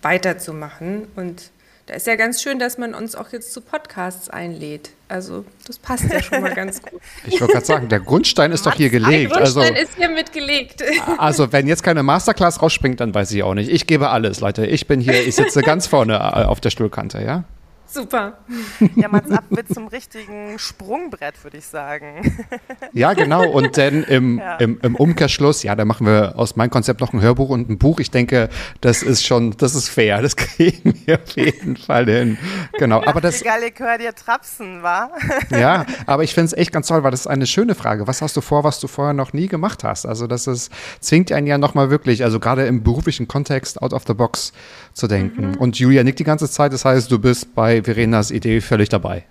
[0.00, 1.06] weiterzumachen.
[1.16, 1.50] Und
[1.86, 4.90] da ist ja ganz schön, dass man uns auch jetzt zu Podcasts einlädt.
[5.08, 7.00] Also das passt ja schon mal ganz gut.
[7.26, 9.30] Ich wollte gerade sagen, der Grundstein ist doch hier gelegt.
[9.30, 10.82] Der Grundstein also, ist hier mitgelegt.
[11.18, 13.70] Also wenn jetzt keine Masterclass rausspringt, dann weiß ich auch nicht.
[13.70, 14.66] Ich gebe alles, Leute.
[14.66, 17.44] Ich bin hier, ich sitze ganz vorne äh, auf der Stuhlkante, ja?
[17.86, 18.38] Super.
[18.94, 22.36] Ja, Mats ab wird zum richtigen Sprungbrett, würde ich sagen.
[22.92, 23.48] Ja, genau.
[23.50, 24.56] Und dann im, ja.
[24.56, 27.78] im, im, Umkehrschluss, ja, da machen wir aus meinem Konzept noch ein Hörbuch und ein
[27.78, 28.00] Buch.
[28.00, 28.48] Ich denke,
[28.80, 30.22] das ist schon, das ist fair.
[30.22, 32.38] Das kriegen wir auf jeden Fall hin.
[32.78, 33.02] Genau.
[33.04, 33.42] aber das.
[33.42, 35.10] Egal, ich höre dir trapsen, wa?
[35.50, 38.06] Ja, aber ich finde es echt ganz toll, weil das ist eine schöne Frage.
[38.06, 40.06] Was hast du vor, was du vorher noch nie gemacht hast?
[40.06, 44.04] Also, das ist, zwingt einen ja nochmal wirklich, also gerade im beruflichen Kontext, out of
[44.06, 44.52] the box
[44.94, 45.50] zu denken.
[45.50, 45.56] Mhm.
[45.56, 46.72] Und Julia nickt die ganze Zeit.
[46.72, 49.24] Das heißt, du bist bei Verenas Idee völlig dabei.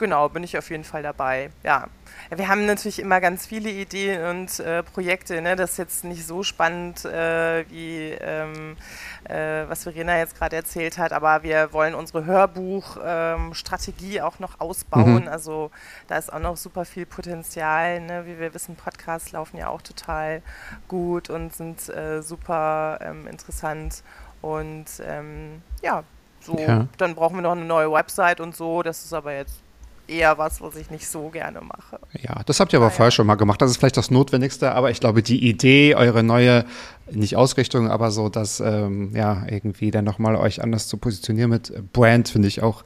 [0.00, 1.50] genau, bin ich auf jeden Fall dabei.
[1.62, 1.86] Ja.
[2.34, 5.40] Wir haben natürlich immer ganz viele Ideen und äh, Projekte.
[5.42, 5.56] Ne?
[5.56, 8.76] Das ist jetzt nicht so spannend, äh, wie ähm,
[9.24, 14.58] äh, was Verena jetzt gerade erzählt hat, aber wir wollen unsere Hörbuchstrategie ähm, auch noch
[14.60, 15.22] ausbauen.
[15.22, 15.28] Mhm.
[15.28, 15.70] Also
[16.08, 18.00] da ist auch noch super viel Potenzial.
[18.00, 18.26] Ne?
[18.26, 20.42] Wie wir wissen, Podcasts laufen ja auch total
[20.88, 24.02] gut und sind äh, super ähm, interessant.
[24.40, 26.04] Und ähm, ja,
[26.40, 26.86] so, ja.
[26.96, 28.82] dann brauchen wir noch eine neue Website und so.
[28.82, 29.60] Das ist aber jetzt
[30.10, 32.00] eher was, was ich nicht so gerne mache.
[32.20, 33.62] Ja, das habt ihr aber ah, vorher schon mal gemacht.
[33.62, 36.64] Das ist vielleicht das Notwendigste, aber ich glaube, die Idee, eure neue,
[37.10, 41.92] nicht Ausrichtung, aber so, dass ähm, ja irgendwie dann nochmal euch anders zu positionieren mit
[41.92, 42.84] Brand, finde ich auch,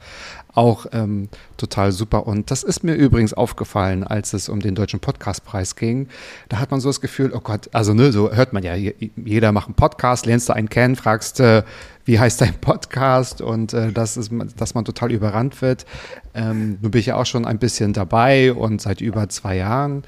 [0.55, 2.25] auch ähm, total super.
[2.27, 6.07] Und das ist mir übrigens aufgefallen, als es um den Deutschen Podcastpreis ging.
[6.49, 9.51] Da hat man so das Gefühl, oh Gott, also ne, so hört man ja, jeder
[9.51, 11.63] macht einen Podcast, lernst du einen kennen, fragst, äh,
[12.05, 15.85] wie heißt dein Podcast und äh, das ist, dass man total überrannt wird.
[16.33, 20.03] Ähm, nun bin ich ja auch schon ein bisschen dabei und seit über zwei Jahren.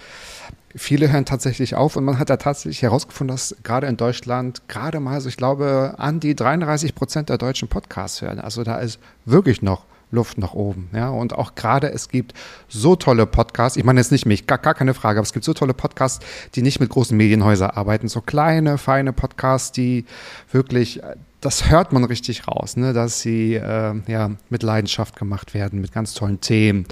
[0.75, 4.99] Viele hören tatsächlich auf und man hat ja tatsächlich herausgefunden, dass gerade in Deutschland gerade
[4.99, 8.39] mal, also ich glaube, an die 33 Prozent der deutschen Podcasts hören.
[8.39, 10.89] Also da ist wirklich noch Luft nach oben.
[10.93, 12.33] Ja, und auch gerade es gibt
[12.67, 15.45] so tolle Podcasts, ich meine jetzt nicht mich, gar, gar keine Frage, aber es gibt
[15.45, 20.05] so tolle Podcasts, die nicht mit großen Medienhäusern arbeiten, so kleine, feine Podcasts, die
[20.51, 21.01] wirklich
[21.41, 22.93] das hört man richtig raus, ne?
[22.93, 26.85] dass sie äh, ja, mit Leidenschaft gemacht werden, mit ganz tollen Themen,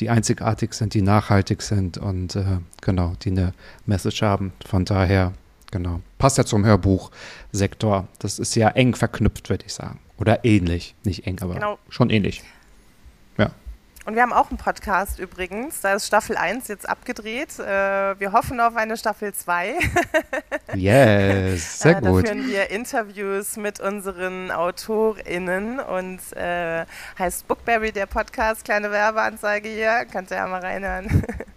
[0.00, 3.54] die einzigartig sind, die nachhaltig sind und äh, genau, die eine
[3.86, 4.52] Message haben.
[4.66, 5.32] Von daher,
[5.70, 8.08] genau, passt ja zum Hörbuchsektor.
[8.18, 10.00] Das ist ja eng verknüpft, würde ich sagen.
[10.18, 11.78] Oder ähnlich, nicht eng, aber genau.
[11.88, 12.42] schon ähnlich.
[14.04, 15.80] Und wir haben auch einen Podcast übrigens.
[15.80, 17.58] Da ist Staffel 1 jetzt abgedreht.
[17.60, 19.74] Äh, wir hoffen auf eine Staffel 2.
[20.74, 22.26] yes, sehr gut.
[22.26, 26.84] Da führen wir Interviews mit unseren AutorInnen und äh,
[27.16, 28.64] heißt Bookberry der Podcast.
[28.64, 30.04] Kleine Werbeanzeige hier.
[30.10, 31.22] Kannst du ja mal reinhören.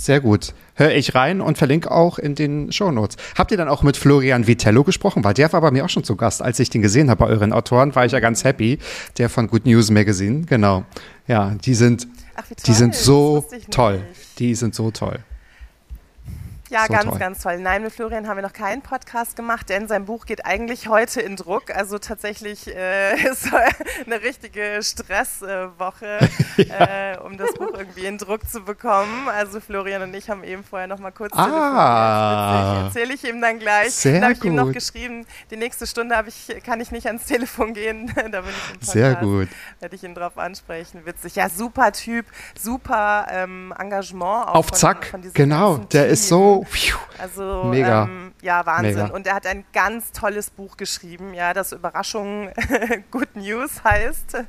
[0.00, 0.54] Sehr gut.
[0.76, 3.18] Höre ich rein und verlinke auch in den Shownotes.
[3.36, 5.22] Habt ihr dann auch mit Florian Vitello gesprochen?
[5.24, 6.40] Weil der war bei mir auch schon zu Gast.
[6.40, 8.78] Als ich den gesehen habe bei euren Autoren, war ich ja ganz happy.
[9.18, 10.84] Der von Good News Magazine, genau.
[11.28, 14.00] Ja, die sind, Ach, die sind so toll.
[14.38, 15.18] Die sind so toll.
[16.70, 17.18] Ja, so ganz, toll.
[17.18, 17.58] ganz toll.
[17.58, 21.20] Nein, mit Florian haben wir noch keinen Podcast gemacht, denn sein Buch geht eigentlich heute
[21.20, 21.74] in Druck.
[21.74, 23.48] Also tatsächlich äh, ist
[24.06, 26.18] eine richtige Stresswoche,
[26.58, 27.14] ja.
[27.14, 29.28] äh, um das Buch irgendwie in Druck zu bekommen.
[29.28, 33.58] Also Florian und ich haben eben vorher noch mal kurz ah, Erzähle ich ihm dann
[33.58, 33.92] gleich.
[33.92, 34.50] Sehr dann habe ich gut.
[34.50, 38.12] ihm noch geschrieben, die nächste Stunde ich, kann ich nicht ans Telefon gehen.
[38.30, 38.92] da bin ich im Podcast.
[38.92, 39.48] Sehr gut.
[39.80, 41.04] Werde ich ihn drauf ansprechen.
[41.04, 41.34] Witzig.
[41.34, 44.50] Ja, super Typ, super ähm, Engagement.
[44.50, 45.78] Auf von, Zack, von genau.
[45.78, 46.12] Der Team.
[46.12, 46.59] ist so
[47.18, 48.04] also Mega.
[48.04, 49.02] Ähm, ja, Wahnsinn.
[49.02, 49.14] Mega.
[49.14, 52.50] Und er hat ein ganz tolles Buch geschrieben, ja, das Überraschung
[53.10, 54.44] Good News heißt.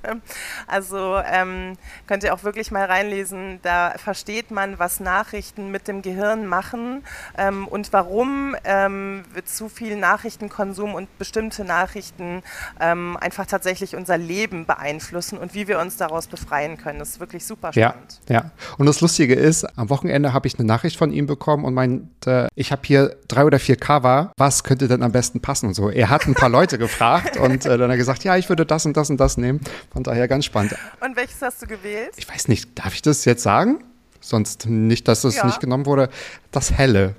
[0.68, 3.60] Also ähm, könnt ihr auch wirklich mal reinlesen.
[3.62, 7.04] Da versteht man, was Nachrichten mit dem Gehirn machen
[7.38, 12.44] ähm, und warum ähm, zu viel Nachrichtenkonsum und bestimmte Nachrichten
[12.80, 17.00] ähm, einfach tatsächlich unser Leben beeinflussen und wie wir uns daraus befreien können.
[17.00, 18.22] Das ist wirklich super spannend.
[18.28, 18.52] Ja, ja.
[18.78, 22.01] Und das Lustige ist, am Wochenende habe ich eine Nachricht von ihm bekommen und mein
[22.26, 25.74] äh, ich habe hier drei oder vier Cover, was könnte denn am besten passen und
[25.74, 25.90] so.
[25.90, 28.66] Er hat ein paar Leute gefragt und äh, dann hat er gesagt, ja, ich würde
[28.66, 29.62] das und das und das nehmen.
[29.92, 30.76] Von daher ganz spannend.
[31.00, 32.12] Und welches hast du gewählt?
[32.18, 33.84] Ich weiß nicht, darf ich das jetzt sagen?
[34.20, 35.46] Sonst nicht, dass es ja.
[35.46, 36.10] nicht genommen wurde.
[36.52, 37.16] Das Helle.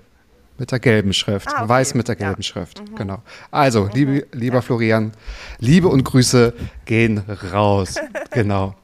[0.58, 1.48] Mit der gelben Schrift.
[1.48, 1.68] Ah, okay.
[1.68, 2.42] Weiß mit der gelben ja.
[2.42, 2.80] Schrift.
[2.80, 2.94] Mhm.
[2.94, 3.22] Genau.
[3.50, 4.60] Also, liebe, lieber ja.
[4.60, 5.12] Florian,
[5.58, 6.52] Liebe und Grüße
[6.84, 7.96] gehen raus.
[8.30, 8.76] genau.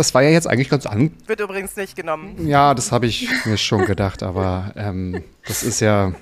[0.00, 1.10] Das war ja jetzt eigentlich ganz an.
[1.26, 2.48] Wird übrigens nicht genommen.
[2.48, 6.14] Ja, das habe ich mir schon gedacht, aber ähm, das ist ja.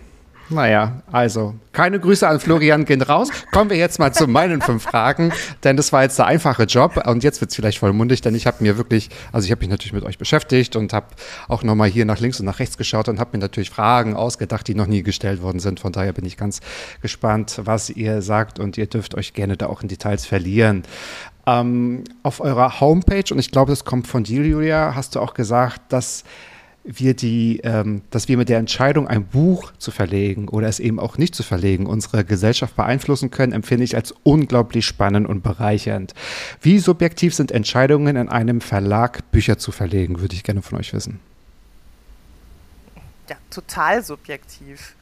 [0.50, 3.28] Naja, also keine Grüße an Florian gehen raus.
[3.52, 5.30] Kommen wir jetzt mal zu meinen fünf Fragen,
[5.62, 8.48] denn das war jetzt der einfache Job und jetzt wird es vielleicht vollmundig, denn ich
[8.48, 11.06] habe mir wirklich, also ich habe mich natürlich mit euch beschäftigt und habe
[11.46, 14.66] auch nochmal hier nach links und nach rechts geschaut und habe mir natürlich Fragen ausgedacht,
[14.66, 15.78] die noch nie gestellt worden sind.
[15.78, 16.60] Von daher bin ich ganz
[17.00, 20.82] gespannt, was ihr sagt und ihr dürft euch gerne da auch in Details verlieren.
[21.48, 25.32] Ähm, auf eurer Homepage, und ich glaube, das kommt von dir, Julia, hast du auch
[25.32, 26.24] gesagt, dass
[26.84, 31.00] wir die, ähm, dass wir mit der Entscheidung, ein Buch zu verlegen oder es eben
[31.00, 36.12] auch nicht zu verlegen, unsere Gesellschaft beeinflussen können, empfinde ich als unglaublich spannend und bereichernd.
[36.60, 40.92] Wie subjektiv sind Entscheidungen in einem Verlag, Bücher zu verlegen, würde ich gerne von euch
[40.92, 41.20] wissen.
[43.28, 44.94] Ja, total subjektiv.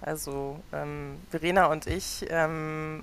[0.00, 3.02] Also ähm, Verena und ich ähm,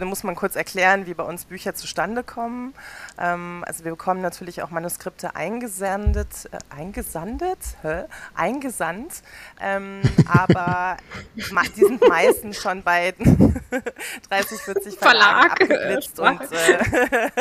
[0.00, 2.74] da muss man kurz erklären, wie bei uns Bücher zustande kommen.
[3.18, 8.04] Ähm, also wir bekommen natürlich auch Manuskripte eingesendet, äh, eingesandet, Hä?
[8.34, 9.22] eingesandt,
[9.60, 10.96] ähm, aber
[11.36, 13.14] die sind meistens schon bei
[14.30, 15.52] 30, 40 Verlagen Verlag.
[15.52, 16.78] abgeblitzt und äh,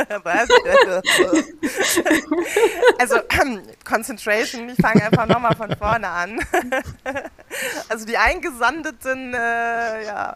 [2.99, 3.19] also
[3.85, 6.39] Concentration, ich fange einfach nochmal von vorne an.
[7.87, 10.35] also die eingesandeten, äh, ja,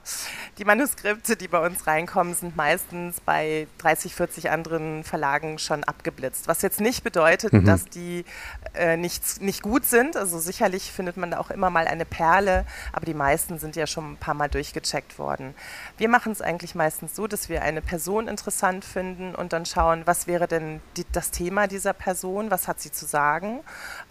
[0.57, 6.47] die Manuskripte, die bei uns reinkommen, sind meistens bei 30, 40 anderen Verlagen schon abgeblitzt.
[6.47, 7.65] Was jetzt nicht bedeutet, Mhm.
[7.65, 8.25] dass die
[8.75, 10.15] äh, nicht, nicht gut sind.
[10.15, 13.87] Also sicherlich findet man da auch immer mal eine Perle, aber die meisten sind ja
[13.87, 15.53] schon ein paar Mal durchgecheckt worden.
[15.97, 20.03] Wir machen es eigentlich meistens so, dass wir eine Person interessant finden und dann schauen,
[20.05, 23.61] was wäre denn die, das Thema dieser Person, was hat sie zu sagen.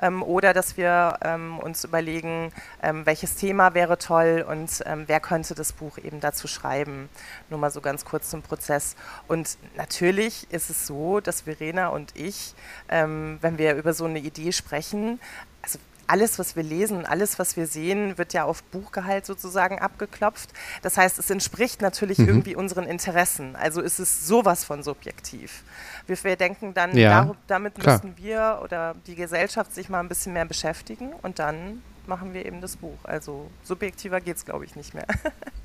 [0.01, 5.21] Ähm, oder dass wir ähm, uns überlegen, ähm, welches Thema wäre toll und ähm, wer
[5.21, 7.09] könnte das Buch eben dazu schreiben.
[7.51, 8.97] Nur mal so ganz kurz zum Prozess.
[9.29, 12.55] Und natürlich ist es so, dass Verena und ich,
[12.89, 15.21] ähm, wenn wir über so eine Idee sprechen,
[15.61, 20.51] also alles, was wir lesen, alles, was wir sehen, wird ja auf Buchgehalt sozusagen abgeklopft.
[20.81, 23.57] Das heißt, es entspricht natürlich irgendwie unseren Interessen.
[23.57, 25.63] Also ist es sowas von subjektiv.
[26.07, 27.97] Wir, wir denken dann, Ja, daru- damit klar.
[28.03, 32.47] müssen wir oder die Gesellschaft sich mal ein bisschen mehr beschäftigen und dann machen wir
[32.47, 32.99] eben das Buch.
[33.05, 35.07] Also subjektiver geht es, glaube ich, nicht mehr.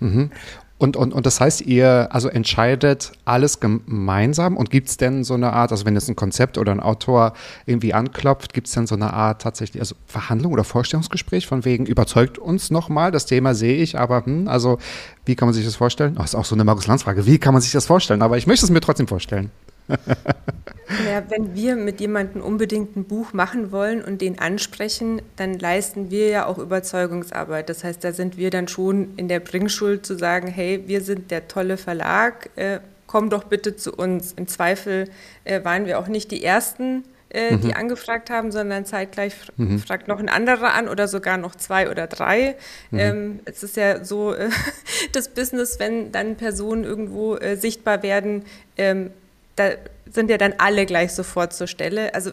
[0.00, 0.30] Mhm.
[0.78, 5.34] Und, und, und das heißt, ihr also entscheidet alles gemeinsam und gibt es denn so
[5.34, 7.32] eine Art, also wenn jetzt ein Konzept oder ein Autor
[7.66, 11.84] irgendwie anklopft, gibt es denn so eine Art tatsächlich, also Verhandlung oder Vorstellungsgespräch von wegen,
[11.84, 14.78] überzeugt uns nochmal, das Thema sehe ich, aber hm, also
[15.24, 16.16] wie kann man sich das vorstellen?
[16.18, 18.22] Oh, ist auch so eine Markus-Lanz-Frage, wie kann man sich das vorstellen?
[18.22, 19.50] Aber ich möchte es mir trotzdem vorstellen.
[21.06, 26.10] Ja, wenn wir mit jemandem unbedingt ein Buch machen wollen und den ansprechen, dann leisten
[26.10, 27.68] wir ja auch Überzeugungsarbeit.
[27.68, 31.30] Das heißt, da sind wir dann schon in der Bringschuld zu sagen, hey, wir sind
[31.30, 34.32] der tolle Verlag, äh, komm doch bitte zu uns.
[34.32, 35.10] Im Zweifel
[35.44, 40.08] äh, waren wir auch nicht die Ersten, äh, die angefragt haben, sondern zeitgleich fr- fragt
[40.08, 42.56] noch ein anderer an oder sogar noch zwei oder drei.
[42.92, 44.34] Ähm, es ist ja so
[45.12, 48.44] das Business, wenn dann Personen irgendwo äh, sichtbar werden,
[48.78, 49.10] ähm,
[49.58, 49.70] da
[50.10, 52.14] sind ja dann alle gleich sofort zur Stelle.
[52.14, 52.32] Also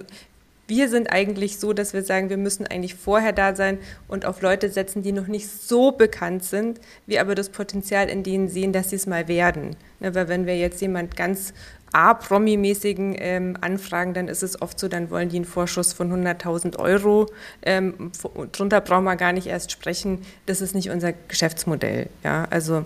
[0.67, 4.41] wir sind eigentlich so, dass wir sagen, wir müssen eigentlich vorher da sein und auf
[4.41, 8.73] Leute setzen, die noch nicht so bekannt sind, wir aber das Potenzial in denen sehen,
[8.73, 9.75] dass sie es mal werden.
[9.99, 11.53] Ne, weil wenn wir jetzt jemand ganz
[11.93, 16.77] A-Promi-mäßigen ähm, anfragen, dann ist es oft so, dann wollen die einen Vorschuss von 100.000
[16.77, 17.27] Euro.
[17.61, 18.11] Ähm,
[18.51, 20.25] drunter brauchen wir gar nicht erst sprechen.
[20.45, 22.09] Das ist nicht unser Geschäftsmodell.
[22.23, 22.83] Ja, also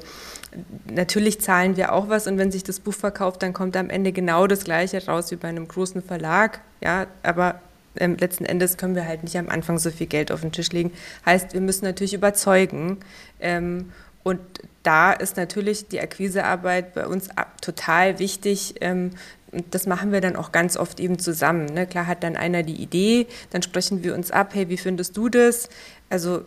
[0.89, 4.11] natürlich zahlen wir auch was und wenn sich das Buch verkauft, dann kommt am Ende
[4.11, 6.61] genau das Gleiche raus wie bei einem großen Verlag.
[6.81, 7.61] Ja, aber
[7.97, 10.71] ähm, letzten Endes können wir halt nicht am Anfang so viel Geld auf den Tisch
[10.71, 10.91] legen.
[11.25, 12.97] Heißt, wir müssen natürlich überzeugen.
[13.39, 13.91] Ähm,
[14.23, 14.39] und
[14.83, 17.29] da ist natürlich die Akquisearbeit bei uns
[17.61, 18.75] total wichtig.
[18.81, 19.11] Ähm,
[19.51, 21.65] und das machen wir dann auch ganz oft eben zusammen.
[21.65, 21.87] Ne?
[21.87, 25.29] Klar hat dann einer die Idee, dann sprechen wir uns ab, hey, wie findest du
[25.29, 25.69] das?
[26.09, 26.43] Also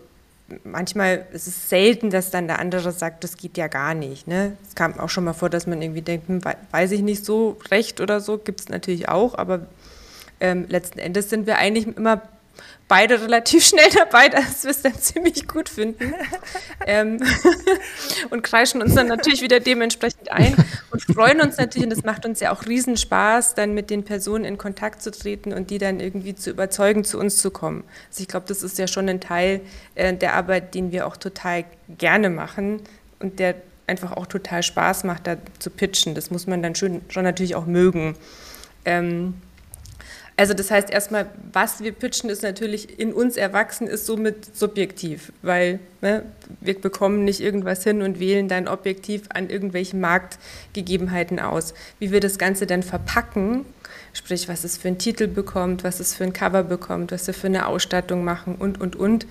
[0.64, 4.26] manchmal ist es selten, dass dann der andere sagt, das geht ja gar nicht.
[4.26, 4.56] Ne?
[4.66, 7.24] Es kam auch schon mal vor, dass man irgendwie denkt, hm, wei- weiß ich nicht
[7.24, 9.66] so recht oder so, gibt es natürlich auch, aber
[10.40, 12.22] ähm, letzten Endes sind wir eigentlich immer
[12.88, 16.14] beide relativ schnell dabei, dass wir es dann ziemlich gut finden
[16.86, 17.18] ähm,
[18.30, 20.54] und kreischen uns dann natürlich wieder dementsprechend ein
[20.90, 24.44] und freuen uns natürlich, und das macht uns ja auch Riesenspaß, dann mit den Personen
[24.44, 27.84] in Kontakt zu treten und die dann irgendwie zu überzeugen, zu uns zu kommen.
[28.10, 29.60] Also ich glaube, das ist ja schon ein Teil
[29.94, 32.80] äh, der Arbeit, den wir auch total gerne machen
[33.20, 33.54] und der
[33.86, 36.14] einfach auch total Spaß macht, da zu pitchen.
[36.14, 38.16] Das muss man dann schon, schon natürlich auch mögen.
[38.84, 39.34] Ähm,
[40.36, 45.32] also das heißt erstmal, was wir pitchen, ist natürlich in uns erwachsen, ist somit subjektiv,
[45.42, 46.24] weil ne,
[46.60, 51.74] wir bekommen nicht irgendwas hin und wählen dann objektiv an irgendwelchen Marktgegebenheiten aus.
[51.98, 53.66] Wie wir das Ganze dann verpacken,
[54.14, 57.34] sprich was es für einen Titel bekommt, was es für ein Cover bekommt, was wir
[57.34, 59.26] für eine Ausstattung machen und, und, und,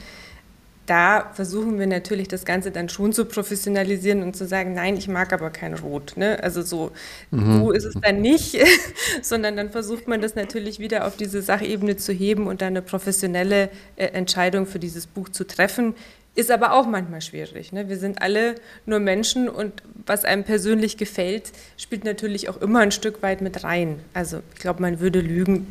[0.88, 5.08] da versuchen wir natürlich das Ganze dann schon zu professionalisieren und zu sagen, nein, ich
[5.08, 6.14] mag aber kein Rot.
[6.18, 6.42] Ne?
[6.42, 6.92] Also so,
[7.32, 8.58] so ist es dann nicht,
[9.22, 12.82] sondern dann versucht man das natürlich wieder auf diese Sachebene zu heben und dann eine
[12.82, 15.94] professionelle äh, Entscheidung für dieses Buch zu treffen.
[16.34, 17.74] Ist aber auch manchmal schwierig.
[17.74, 17.88] Ne?
[17.90, 18.56] Wir sind alle
[18.86, 23.64] nur Menschen und was einem persönlich gefällt, spielt natürlich auch immer ein Stück weit mit
[23.64, 24.00] rein.
[24.14, 25.68] Also ich glaube, man würde lügen,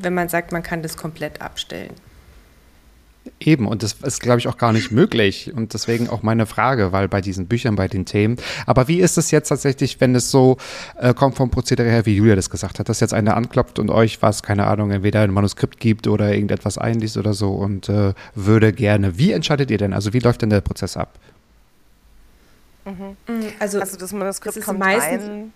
[0.00, 1.94] wenn man sagt, man kann das komplett abstellen.
[3.40, 5.52] Eben, und das ist, glaube ich, auch gar nicht möglich.
[5.54, 8.36] Und deswegen auch meine Frage, weil bei diesen Büchern, bei den Themen.
[8.66, 10.56] Aber wie ist es jetzt tatsächlich, wenn es so
[10.96, 13.90] äh, kommt vom Prozedere her, wie Julia das gesagt hat, dass jetzt einer anklopft und
[13.90, 18.12] euch was, keine Ahnung, entweder ein Manuskript gibt oder irgendetwas einliest oder so und äh,
[18.34, 19.18] würde gerne.
[19.18, 19.92] Wie entscheidet ihr denn?
[19.92, 21.16] Also wie läuft denn der Prozess ab?
[23.58, 25.52] Also, Also das Manuskript ist kommt meistens- rein.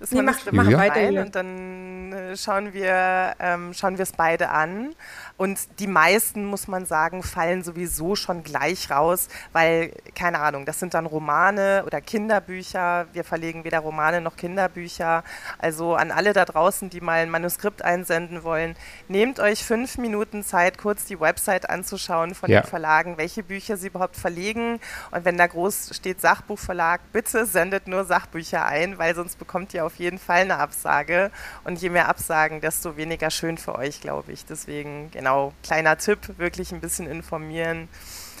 [0.00, 4.12] Das Nee, mach- Manuskript mach weiter, und dann äh, schauen wir ähm, schauen wir es
[4.12, 4.94] beide an
[5.40, 10.78] Und die meisten, muss man sagen, fallen sowieso schon gleich raus, weil, keine Ahnung, das
[10.78, 13.06] sind dann Romane oder Kinderbücher.
[13.14, 15.24] Wir verlegen weder Romane noch Kinderbücher.
[15.56, 18.76] Also an alle da draußen, die mal ein Manuskript einsenden wollen,
[19.08, 22.60] nehmt euch fünf Minuten Zeit, kurz die Website anzuschauen von Ja.
[22.60, 24.78] den Verlagen, welche Bücher sie überhaupt verlegen.
[25.10, 29.86] Und wenn da groß steht Sachbuchverlag, bitte sendet nur Sachbücher ein, weil sonst bekommt ihr
[29.86, 31.30] auf jeden Fall eine Absage.
[31.64, 34.44] Und je mehr Absagen, desto weniger schön für euch, glaube ich.
[34.44, 35.29] Deswegen, genau,
[35.62, 37.88] kleiner Tipp, wirklich ein bisschen informieren.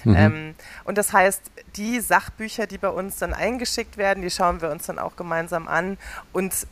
[0.06, 1.42] Ähm, und das heißt,
[1.76, 5.68] die Sachbücher, die bei uns dann eingeschickt werden, die schauen wir uns dann auch gemeinsam
[5.68, 5.98] an.
[6.32, 6.66] Und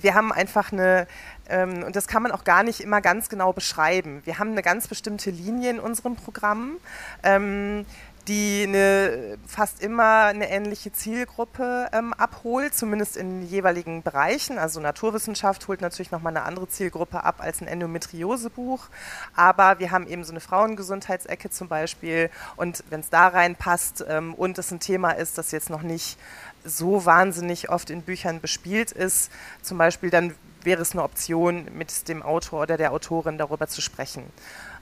[0.00, 1.06] wir haben einfach eine,
[1.48, 4.22] ähm, und das kann man auch gar nicht immer ganz genau beschreiben.
[4.24, 6.76] Wir haben eine ganz bestimmte Linie in unserem Programm,
[7.22, 7.84] ähm,
[8.30, 14.56] die eine, fast immer eine ähnliche Zielgruppe ähm, abholt, zumindest in jeweiligen Bereichen.
[14.56, 18.86] Also Naturwissenschaft holt natürlich nochmal eine andere Zielgruppe ab als ein Endometriosebuch.
[19.34, 22.30] Aber wir haben eben so eine Frauengesundheitsecke zum Beispiel.
[22.54, 26.16] Und wenn es da reinpasst ähm, und es ein Thema ist, das jetzt noch nicht
[26.64, 32.06] so wahnsinnig oft in Büchern bespielt ist, zum Beispiel, dann wäre es eine Option, mit
[32.06, 34.22] dem Autor oder der Autorin darüber zu sprechen.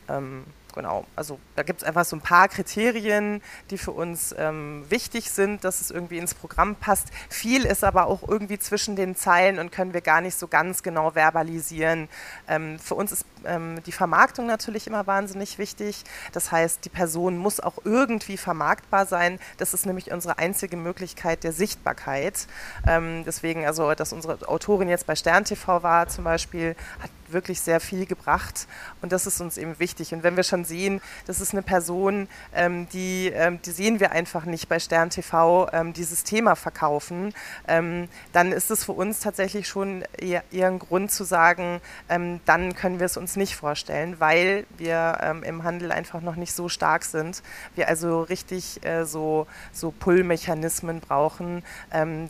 [0.07, 0.45] Ähm,
[0.79, 5.29] genau, also da gibt es einfach so ein paar Kriterien, die für uns ähm, wichtig
[5.29, 7.09] sind, dass es irgendwie ins Programm passt.
[7.29, 10.85] Viel ist aber auch irgendwie zwischen den Zeilen und können wir gar nicht so ganz
[10.85, 12.09] genau verbalisieren.
[12.47, 16.05] Ähm, für uns ist ähm, die Vermarktung natürlich immer wahnsinnig wichtig.
[16.33, 19.41] Das heißt, die Person muss auch irgendwie vermarktbar sein.
[19.57, 22.47] Das ist nämlich unsere einzige Möglichkeit der Sichtbarkeit.
[22.87, 27.61] Ähm, deswegen, also, dass unsere Autorin jetzt bei Stern TV war zum Beispiel, hat wirklich
[27.61, 28.67] sehr viel gebracht
[29.03, 30.13] und das ist uns eben wichtig.
[30.13, 34.13] Und wenn wir schon sehen, das ist eine Person, ähm, die, ähm, die sehen wir
[34.13, 37.35] einfach nicht bei Stern TV, ähm, dieses Thema verkaufen,
[37.67, 42.41] ähm, dann ist es für uns tatsächlich schon eher, eher ein Grund zu sagen, ähm,
[42.45, 46.53] dann können wir es uns nicht vorstellen, weil wir ähm, im Handel einfach noch nicht
[46.53, 47.43] so stark sind.
[47.75, 51.63] Wir also richtig äh, so, so Pull-Mechanismen brauchen,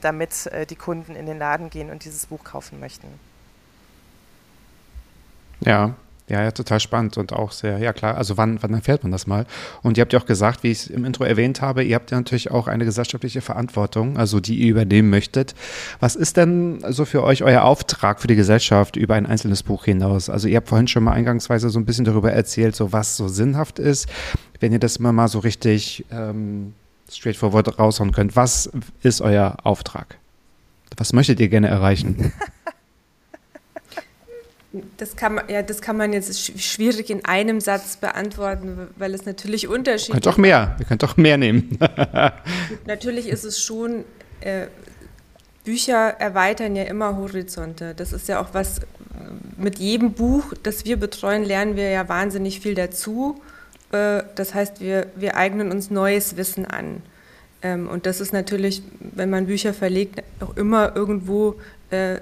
[0.01, 3.28] damit äh, die Kunden in den Laden gehen und dieses Buch kaufen möchten.
[5.61, 5.95] Ja,
[6.29, 9.27] ja, ja, total spannend und auch sehr, ja klar, also wann, wann erfährt man das
[9.27, 9.47] mal?
[9.83, 12.11] Und ihr habt ja auch gesagt, wie ich es im Intro erwähnt habe, ihr habt
[12.11, 15.55] ja natürlich auch eine gesellschaftliche Verantwortung, also die ihr übernehmen möchtet.
[16.01, 19.87] Was ist denn so für euch euer Auftrag für die Gesellschaft über ein einzelnes Buch
[19.87, 20.29] hinaus?
[20.29, 23.29] Also ihr habt vorhin schon mal eingangsweise so ein bisschen darüber erzählt, so was so
[23.29, 24.07] sinnhaft ist.
[24.61, 26.75] Wenn ihr das immer mal so richtig ähm,
[27.11, 30.19] straightforward raushauen könnt, was ist euer Auftrag?
[30.99, 32.33] Was möchtet ihr gerne erreichen?
[34.99, 39.15] Das kann man, ja, das kann man jetzt sch- schwierig in einem Satz beantworten, weil
[39.15, 41.79] es natürlich Ihr könnt unterschiedlich auch mehr, ihr könnt auch mehr nehmen.
[42.87, 44.05] Natürlich ist es schon,
[44.41, 44.67] äh,
[45.65, 47.95] Bücher erweitern ja immer Horizonte.
[47.95, 48.83] Das ist ja auch was, äh,
[49.57, 53.41] mit jedem Buch, das wir betreuen, lernen wir ja wahnsinnig viel dazu.
[53.93, 57.03] Äh, das heißt, wir, wir eignen uns neues Wissen an.
[57.63, 61.57] Ähm, und das ist natürlich, wenn man Bücher verlegt, auch immer irgendwo
[61.91, 62.19] äh,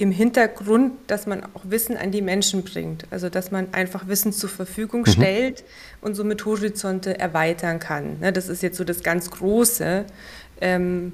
[0.00, 3.06] im Hintergrund, dass man auch Wissen an die Menschen bringt.
[3.10, 5.62] Also dass man einfach Wissen zur Verfügung stellt
[6.00, 8.18] und somit Horizonte erweitern kann.
[8.20, 10.06] Ne, das ist jetzt so das ganz Große.
[10.62, 11.12] Ähm,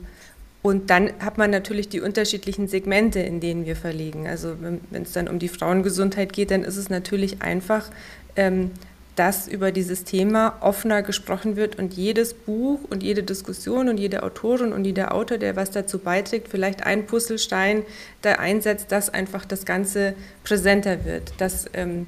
[0.63, 4.29] und dann hat man natürlich die unterschiedlichen Segmente, in denen wir verlegen.
[4.29, 7.91] Also wenn wenn es dann um die Frauengesundheit geht, dann ist es natürlich einfach,
[8.37, 8.71] ähm,
[9.17, 14.23] dass über dieses Thema offener gesprochen wird und jedes Buch und jede Diskussion und jede
[14.23, 17.83] Autorin und jeder Autor, der was dazu beiträgt, vielleicht ein Puzzlestein
[18.23, 20.15] da einsetzt, dass einfach das Ganze
[20.45, 22.07] präsenter wird, dass ähm,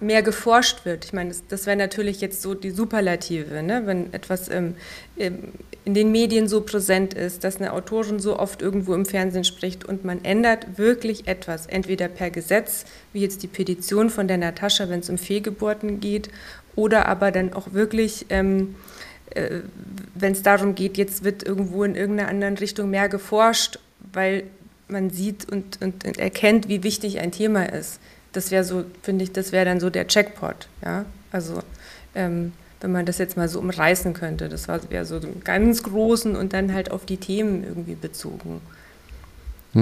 [0.00, 1.04] mehr geforscht wird.
[1.04, 3.82] Ich meine, das, das wäre natürlich jetzt so die Superlative, ne?
[3.84, 4.74] wenn etwas ähm,
[5.16, 9.84] in den Medien so präsent ist, dass eine Autorin so oft irgendwo im Fernsehen spricht
[9.84, 14.88] und man ändert wirklich etwas, entweder per Gesetz, wie jetzt die Petition von der Natascha,
[14.88, 16.28] wenn es um Fehlgeburten geht,
[16.76, 18.76] oder aber dann auch wirklich, ähm,
[19.30, 19.60] äh,
[20.14, 23.80] wenn es darum geht, jetzt wird irgendwo in irgendeiner anderen Richtung mehr geforscht,
[24.12, 24.44] weil
[24.86, 27.98] man sieht und, und, und erkennt, wie wichtig ein Thema ist.
[28.32, 31.04] Das wäre so, finde ich, das wäre dann so der Checkpot, ja.
[31.32, 31.60] Also
[32.14, 36.52] ähm, wenn man das jetzt mal so umreißen könnte, das wäre so ganz großen und
[36.52, 38.60] dann halt auf die Themen irgendwie bezogen.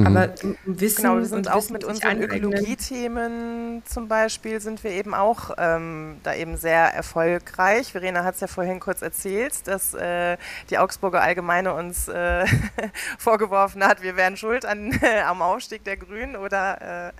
[0.04, 4.60] Aber im Wissen Genau, wir sind und auch Wissen mit unseren aneignen- Ökologiethemen zum Beispiel
[4.60, 7.92] sind wir eben auch ähm, da eben sehr erfolgreich.
[7.92, 10.36] Verena hat es ja vorhin kurz erzählt, dass äh,
[10.70, 12.44] die Augsburger Allgemeine uns äh,
[13.18, 17.12] vorgeworfen hat, wir wären schuld an, äh, am Aufstieg der Grünen oder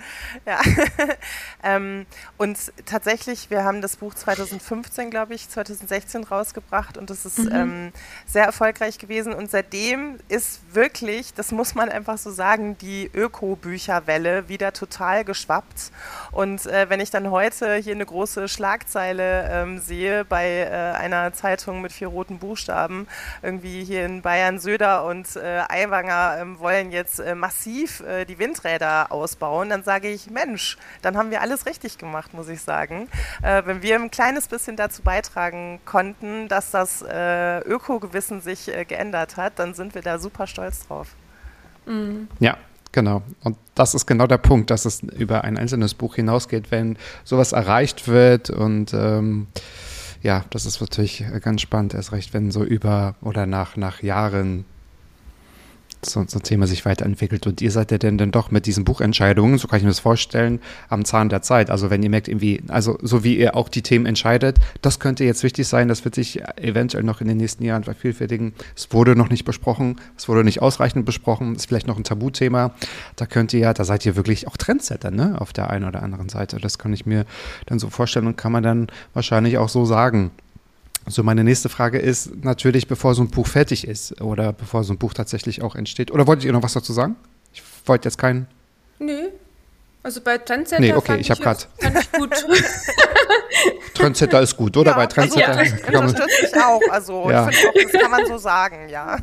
[0.46, 0.60] äh, ja.
[1.62, 2.06] ähm,
[2.36, 7.92] und tatsächlich, wir haben das Buch 2015, glaube ich, 2016 rausgebracht und das ist ähm,
[8.26, 13.10] sehr erfolgreich gewesen und seitdem ist wirklich, das muss man einfach so sagen, Tagen die
[13.12, 15.92] Öko-Bücherwelle wieder total geschwappt.
[16.32, 21.32] Und äh, wenn ich dann heute hier eine große Schlagzeile ähm, sehe bei äh, einer
[21.32, 23.06] Zeitung mit vier roten Buchstaben,
[23.42, 28.38] irgendwie hier in Bayern Söder und äh, Aiwanger ähm, wollen jetzt äh, massiv äh, die
[28.38, 33.08] Windräder ausbauen, dann sage ich, Mensch, dann haben wir alles richtig gemacht, muss ich sagen.
[33.42, 39.58] Äh, wenn wir ein kleines bisschen dazu beitragen konnten, dass das Ökogewissen sich geändert hat,
[39.58, 41.08] dann sind wir da super stolz drauf.
[41.86, 42.28] Mhm.
[42.40, 42.56] Ja,
[42.96, 43.20] Genau.
[43.44, 47.52] Und das ist genau der Punkt, dass es über ein einzelnes Buch hinausgeht, wenn sowas
[47.52, 48.48] erreicht wird.
[48.48, 49.48] Und ähm,
[50.22, 54.64] ja, das ist natürlich ganz spannend, erst recht, wenn so über oder nach, nach Jahren
[56.04, 57.46] so, so ein Thema sich weiterentwickelt.
[57.46, 60.00] Und ihr seid ja denn, denn doch mit diesen Buchentscheidungen, so kann ich mir das
[60.00, 61.70] vorstellen, am Zahn der Zeit.
[61.70, 65.24] Also wenn ihr merkt, irgendwie, also so wie ihr auch die Themen entscheidet, das könnte
[65.24, 68.54] jetzt wichtig sein, das wird sich eventuell noch in den nächsten Jahren vervielfältigen.
[68.76, 72.74] Es wurde noch nicht besprochen, es wurde nicht ausreichend besprochen, ist vielleicht noch ein Tabuthema.
[73.16, 76.02] Da könnt ihr ja, da seid ihr wirklich auch Trendsetter, ne, auf der einen oder
[76.02, 76.58] anderen Seite.
[76.58, 77.26] Das kann ich mir
[77.66, 80.30] dann so vorstellen und kann man dann wahrscheinlich auch so sagen.
[81.08, 84.92] So, meine nächste Frage ist natürlich, bevor so ein Buch fertig ist oder bevor so
[84.92, 86.10] ein Buch tatsächlich auch entsteht.
[86.10, 87.14] Oder wolltet ihr noch was dazu sagen?
[87.52, 88.48] Ich wollte jetzt keinen.
[88.98, 89.28] Nö.
[90.06, 91.64] Also bei Trendsetter nee, okay, ich, ich habe gerade.
[92.16, 92.30] gut.
[93.94, 94.92] Trendsetter ist gut, oder?
[94.92, 95.58] Ja, bei Trendsetter.
[95.58, 96.80] Also, ja, unterstütze ich auch.
[96.90, 97.48] Also ja.
[97.48, 99.18] ich finde auch, das kann man so sagen, ja.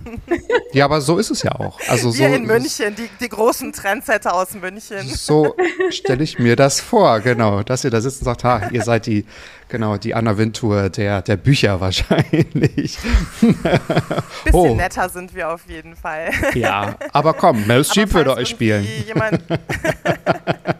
[0.74, 1.80] Ja, aber so ist es ja auch.
[1.88, 5.08] Also Wir so, in München, die, die großen Trendsetter aus München.
[5.08, 5.56] So
[5.90, 7.64] stelle ich mir das vor, genau.
[7.64, 9.26] Dass ihr da sitzt und sagt, ha, ihr seid die,
[9.70, 12.98] genau, die Anna Wintour der, der Bücher wahrscheinlich.
[13.42, 14.76] Bisschen oh.
[14.76, 16.32] netter sind wir auf jeden Fall.
[16.56, 18.86] Ja, aber komm, Mel Streep würde euch spielen.
[19.08, 19.42] Jemand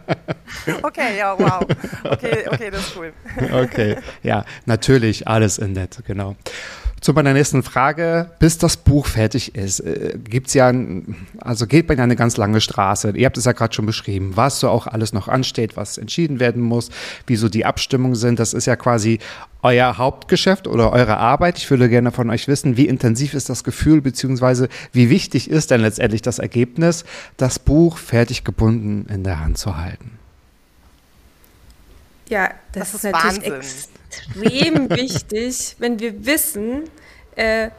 [0.82, 1.66] Okay, ja, wow.
[2.04, 3.12] Okay, okay, das ist cool.
[3.52, 6.36] Okay, ja, natürlich alles in nett, genau.
[7.04, 10.72] Zu meiner nächsten Frage, bis das Buch fertig ist, äh, gibt es ja,
[11.38, 13.12] also geht man ja eine ganz lange Straße.
[13.14, 16.40] Ihr habt es ja gerade schon beschrieben, was so auch alles noch ansteht, was entschieden
[16.40, 16.88] werden muss,
[17.26, 18.38] wie so die Abstimmungen sind.
[18.38, 19.18] Das ist ja quasi
[19.60, 21.58] euer Hauptgeschäft oder eure Arbeit.
[21.58, 25.72] Ich würde gerne von euch wissen, wie intensiv ist das Gefühl, beziehungsweise wie wichtig ist
[25.72, 27.04] denn letztendlich das Ergebnis,
[27.36, 30.23] das Buch fertig gebunden in der Hand zu halten?
[32.28, 36.84] Ja, das, das ist, ist natürlich extrem wichtig, wenn wir wissen,
[37.36, 37.70] äh,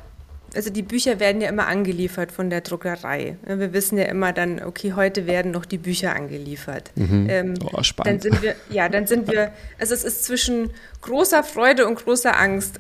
[0.55, 3.37] also die Bücher werden ja immer angeliefert von der Druckerei.
[3.45, 6.91] Wir wissen ja immer dann, okay, heute werden noch die Bücher angeliefert.
[6.95, 7.27] Mhm.
[7.29, 8.23] Ähm, oh, spannend.
[8.23, 10.71] Dann sind wir, ja, dann sind wir, also es ist zwischen
[11.01, 12.79] großer Freude und großer Angst,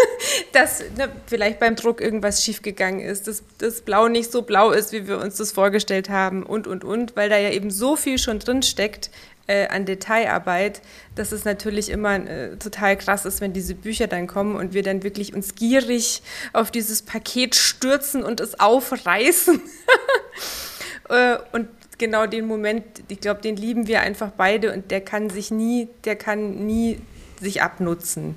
[0.52, 4.92] dass ne, vielleicht beim Druck irgendwas schiefgegangen ist, dass das Blau nicht so blau ist,
[4.92, 8.18] wie wir uns das vorgestellt haben und, und, und, weil da ja eben so viel
[8.18, 9.10] schon drin steckt,
[9.46, 10.82] äh, an Detailarbeit,
[11.14, 14.82] dass es natürlich immer äh, total krass ist, wenn diese Bücher dann kommen und wir
[14.82, 16.22] dann wirklich uns gierig
[16.52, 19.60] auf dieses Paket stürzen und es aufreißen.
[21.10, 21.68] äh, und
[21.98, 25.88] genau den Moment, ich glaube, den lieben wir einfach beide und der kann sich nie,
[26.04, 27.00] der kann nie
[27.40, 28.34] sich abnutzen.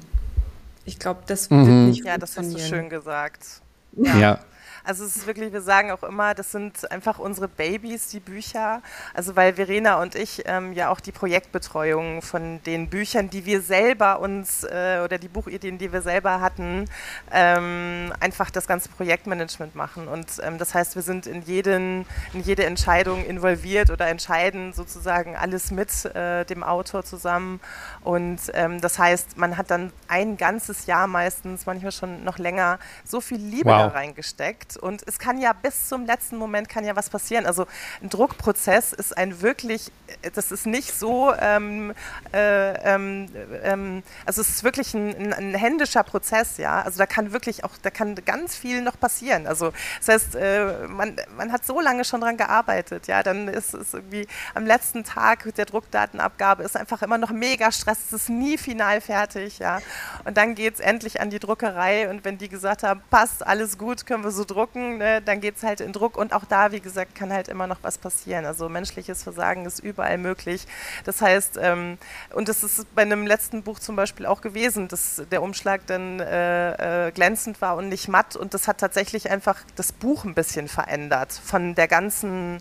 [0.86, 1.90] Ich glaube, das wird mhm.
[1.90, 3.46] nicht Ja, das hast du schön gesagt.
[3.94, 4.18] ja.
[4.18, 4.40] ja.
[4.88, 8.82] Also es ist wirklich, wir sagen auch immer, das sind einfach unsere Babys, die Bücher.
[9.14, 13.62] Also weil Verena und ich ähm, ja auch die Projektbetreuung von den Büchern, die wir
[13.62, 16.86] selber uns äh, oder die Buchideen, die wir selber hatten,
[17.34, 20.08] ähm, einfach das ganze Projektmanagement machen.
[20.08, 25.36] Und ähm, das heißt, wir sind in, jeden, in jede Entscheidung involviert oder entscheiden sozusagen
[25.36, 27.60] alles mit äh, dem Autor zusammen.
[28.06, 32.80] Und ähm, das heißt, man hat dann ein ganzes Jahr meistens, manchmal schon noch länger,
[33.04, 33.80] so viel Liebe wow.
[33.80, 37.46] da reingesteckt und es kann ja bis zum letzten Moment kann ja was passieren.
[37.46, 37.68] Also
[38.02, 39.92] ein Druckprozess ist ein wirklich,
[40.34, 41.94] das ist nicht so, ähm,
[42.34, 43.30] äh, ähm,
[43.64, 46.82] ähm, also es ist wirklich ein, ein, händischer Prozess, ja.
[46.82, 49.48] Also da kann wirklich auch, da kann ganz viel noch passieren.
[49.48, 53.24] Also das heißt, äh, man, man hat so lange schon dran gearbeitet, ja.
[53.24, 58.00] Dann ist es irgendwie am letzten Tag der Druckdatenabgabe ist einfach immer noch mega Stress,
[58.08, 59.80] es ist nie final fertig, ja.
[60.26, 63.78] Und dann geht es endlich an die Druckerei und wenn die gesagt haben, passt, alles
[63.78, 66.46] gut, können wir so drucken, drucken, ne, dann geht es halt in Druck und auch
[66.46, 68.46] da, wie gesagt, kann halt immer noch was passieren.
[68.46, 70.66] Also menschliches Versagen ist überall möglich.
[71.06, 71.98] Das heißt, ähm,
[72.34, 76.20] und das ist bei einem letzten Buch zum Beispiel auch gewesen, dass der Umschlag dann
[76.20, 80.34] äh, äh, glänzend war und nicht matt und das hat tatsächlich einfach das Buch ein
[80.34, 82.60] bisschen verändert von der ganzen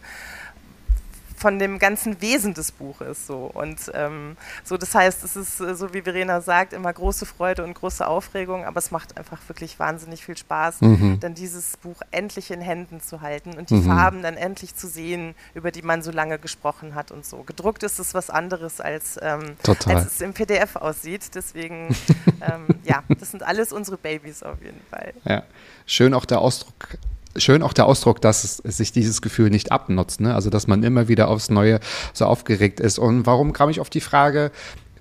[1.36, 3.50] von dem ganzen Wesen des Buches so.
[3.52, 7.64] Und ähm, so das heißt es ist äh, so wie Verena sagt immer große Freude
[7.64, 11.20] und große Aufregung aber es macht einfach wirklich wahnsinnig viel Spaß mhm.
[11.20, 13.84] dann dieses Buch endlich in Händen zu halten und die mhm.
[13.84, 17.42] Farben dann endlich zu sehen über die man so lange gesprochen hat und so.
[17.42, 21.34] Gedruckt ist es was anderes als, ähm, als es im PDF aussieht.
[21.34, 21.94] Deswegen
[22.40, 25.12] ähm, ja das sind alles unsere Babys auf jeden Fall.
[25.24, 25.42] Ja
[25.86, 26.98] schön auch der Ausdruck
[27.38, 30.20] schön auch der Ausdruck, dass es, sich dieses Gefühl nicht abnutzt.
[30.20, 30.34] Ne?
[30.34, 31.80] Also, dass man immer wieder aufs Neue
[32.12, 32.98] so aufgeregt ist.
[32.98, 34.50] Und warum kam ich auf die Frage,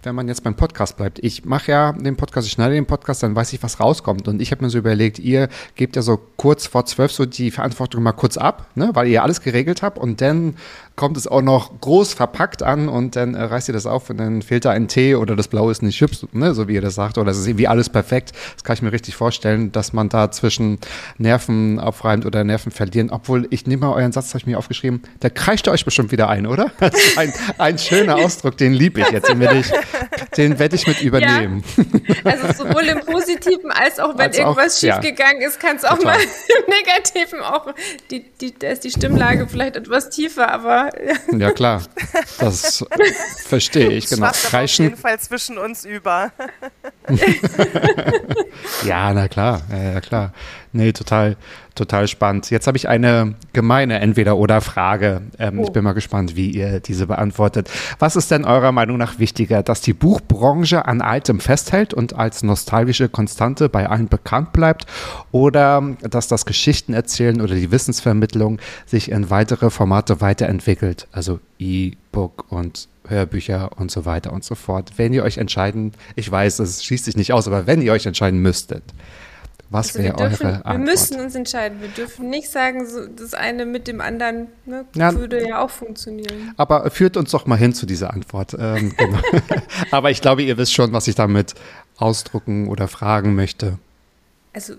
[0.05, 1.19] wenn man jetzt beim Podcast bleibt.
[1.19, 4.27] Ich mache ja den Podcast, ich schneide den Podcast, dann weiß ich, was rauskommt.
[4.27, 7.51] Und ich habe mir so überlegt, ihr gebt ja so kurz vor zwölf so die
[7.51, 10.55] Verantwortung mal kurz ab, ne, weil ihr alles geregelt habt und dann
[10.95, 14.17] kommt es auch noch groß verpackt an und dann äh, reißt ihr das auf und
[14.17, 16.81] dann fehlt da ein Tee oder das Blaue ist nicht hübsch, ne, so wie ihr
[16.81, 18.31] das sagt, oder es ist irgendwie alles perfekt.
[18.53, 20.79] Das kann ich mir richtig vorstellen, dass man da zwischen
[21.17, 23.09] Nerven aufreimt oder Nerven verlieren.
[23.09, 26.29] Obwohl, ich nehme mal euren Satz, habe ich mir aufgeschrieben, der kreischt euch bestimmt wieder
[26.29, 26.71] ein, oder?
[27.17, 29.29] Ein, ein schöner Ausdruck, den liebe ich jetzt.
[29.29, 29.71] Den werde ich,
[30.37, 31.63] den werde ich mit übernehmen.
[31.77, 31.83] Ja.
[32.23, 35.47] Also sowohl im Positiven als auch wenn als irgendwas auch, schiefgegangen ja.
[35.47, 36.17] ist, kann es auch Total.
[36.17, 37.73] mal im Negativen auch,
[38.09, 40.84] die, die, da ist die Stimmlage vielleicht etwas tiefer, aber
[41.37, 41.51] ja.
[41.51, 41.83] klar.
[42.39, 42.85] Das
[43.45, 44.27] verstehe ich, genau.
[44.27, 46.31] Das auf jeden Fall zwischen uns über.
[48.85, 50.33] ja, na klar, ja, klar.
[50.75, 51.37] Nee, total,
[51.73, 52.49] total spannend.
[52.51, 55.21] Jetzt habe ich eine gemeine Entweder-Oder-Frage.
[55.39, 55.63] Ähm, oh.
[55.63, 57.71] Ich bin mal gespannt, wie ihr diese beantwortet.
[57.97, 62.43] Was ist denn eurer Meinung nach wichtiger, dass die Buchbranche an Altem festhält und als
[62.43, 64.85] nostalgische Konstante bei allen bekannt bleibt
[65.31, 72.89] oder dass das Geschichtenerzählen oder die Wissensvermittlung sich in weitere Formate weiterentwickelt, also E-Book und
[73.07, 74.91] Hörbücher und so weiter und so fort.
[74.97, 78.05] Wenn ihr euch entscheiden, ich weiß, es schließt sich nicht aus, aber wenn ihr euch
[78.05, 78.83] entscheiden müsstet,
[79.69, 80.65] was also wäre eure Antwort?
[80.65, 81.81] Wir müssen uns entscheiden.
[81.81, 85.69] Wir dürfen nicht sagen, so, das eine mit dem anderen ne, ja, würde ja auch
[85.69, 86.53] funktionieren.
[86.57, 88.55] Aber führt uns doch mal hin zu dieser Antwort.
[88.57, 89.19] Ähm, genau.
[89.91, 91.55] aber ich glaube, ihr wisst schon, was ich damit
[91.97, 93.79] ausdrucken oder fragen möchte.
[94.53, 94.75] Also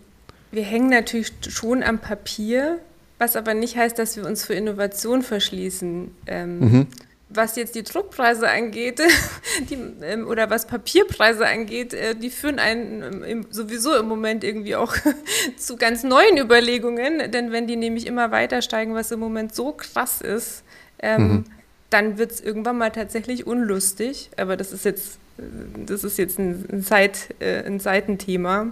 [0.52, 2.78] wir hängen natürlich schon am Papier,
[3.18, 6.10] was aber nicht heißt, dass wir uns für Innovation verschließen.
[6.26, 6.86] Ähm, mhm
[7.28, 9.00] was jetzt die Druckpreise angeht,
[9.70, 14.76] die, ähm, oder was Papierpreise angeht, äh, die führen einen ähm, sowieso im Moment irgendwie
[14.76, 14.94] auch
[15.56, 17.30] zu ganz neuen Überlegungen.
[17.30, 20.62] Denn wenn die nämlich immer weiter steigen, was im Moment so krass ist,
[21.00, 21.44] ähm, mhm.
[21.90, 24.30] dann wird es irgendwann mal tatsächlich unlustig.
[24.36, 25.42] Aber das ist jetzt, äh,
[25.84, 28.68] das ist jetzt ein, ein, Zeit, äh, ein Seitenthema.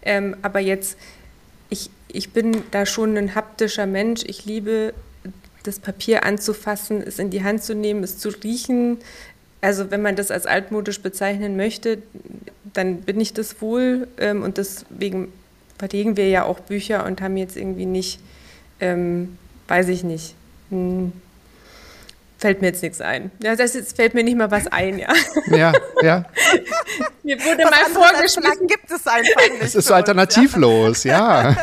[0.00, 0.98] Ähm, aber jetzt,
[1.68, 4.22] ich, ich bin da schon ein haptischer Mensch.
[4.26, 4.94] Ich liebe
[5.62, 8.98] das Papier anzufassen, es in die Hand zu nehmen, es zu riechen.
[9.60, 11.98] Also wenn man das als altmodisch bezeichnen möchte,
[12.72, 14.08] dann bin ich das wohl.
[14.18, 15.32] Ähm, und deswegen
[15.78, 18.20] verlegen wir ja auch Bücher und haben jetzt irgendwie nicht,
[18.80, 19.38] ähm,
[19.68, 20.34] weiß ich nicht,
[20.70, 21.12] hm,
[22.38, 23.30] fällt mir jetzt nichts ein.
[23.42, 25.12] Ja, das jetzt fällt mir nicht mal was ein, ja.
[25.46, 26.24] Ja, ja.
[27.22, 28.66] mir wurde was mal vorgeschlagen.
[28.66, 29.62] gibt es einfach nicht.
[29.62, 31.50] Es ist so alternativlos, ja.
[31.52, 31.56] ja.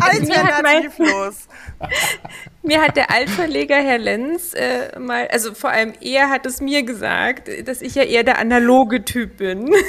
[0.00, 1.48] alternativlos.
[2.62, 6.82] Mir hat der Altverleger Herr Lenz äh, mal, also vor allem er hat es mir
[6.82, 9.72] gesagt, dass ich ja eher der analoge Typ bin.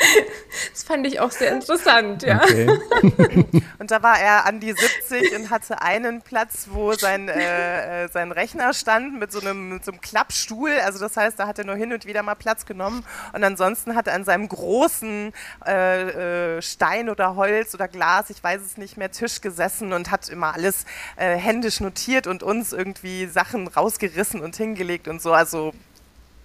[0.72, 2.42] Das fand ich auch sehr interessant, ja.
[2.42, 2.66] Okay.
[3.78, 8.08] Und da war er an die 70 und hatte einen Platz, wo sein, äh, äh,
[8.08, 10.72] sein Rechner stand mit so, einem, mit so einem Klappstuhl.
[10.84, 13.04] Also das heißt, da hat er nur hin und wieder mal Platz genommen.
[13.32, 15.32] Und ansonsten hat er an seinem großen
[15.66, 20.10] äh, äh, Stein oder Holz oder Glas, ich weiß es nicht mehr, Tisch gesessen und
[20.10, 20.84] hat immer alles
[21.16, 25.32] äh, händisch notiert und uns irgendwie Sachen rausgerissen und hingelegt und so.
[25.32, 25.72] Also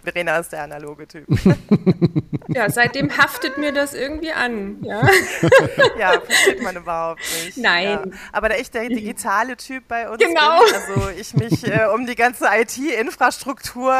[0.06, 1.28] Verena ist der analoge Typ.
[2.56, 4.78] Ja, seitdem haftet mir das irgendwie an.
[4.82, 5.02] Ja,
[6.00, 7.58] ja versteht man überhaupt nicht.
[7.58, 7.88] Nein.
[7.88, 8.04] Ja.
[8.32, 10.60] Aber der echte digitale Typ bei uns genau.
[10.64, 13.96] bin, also ich mich äh, um die ganze IT-Infrastruktur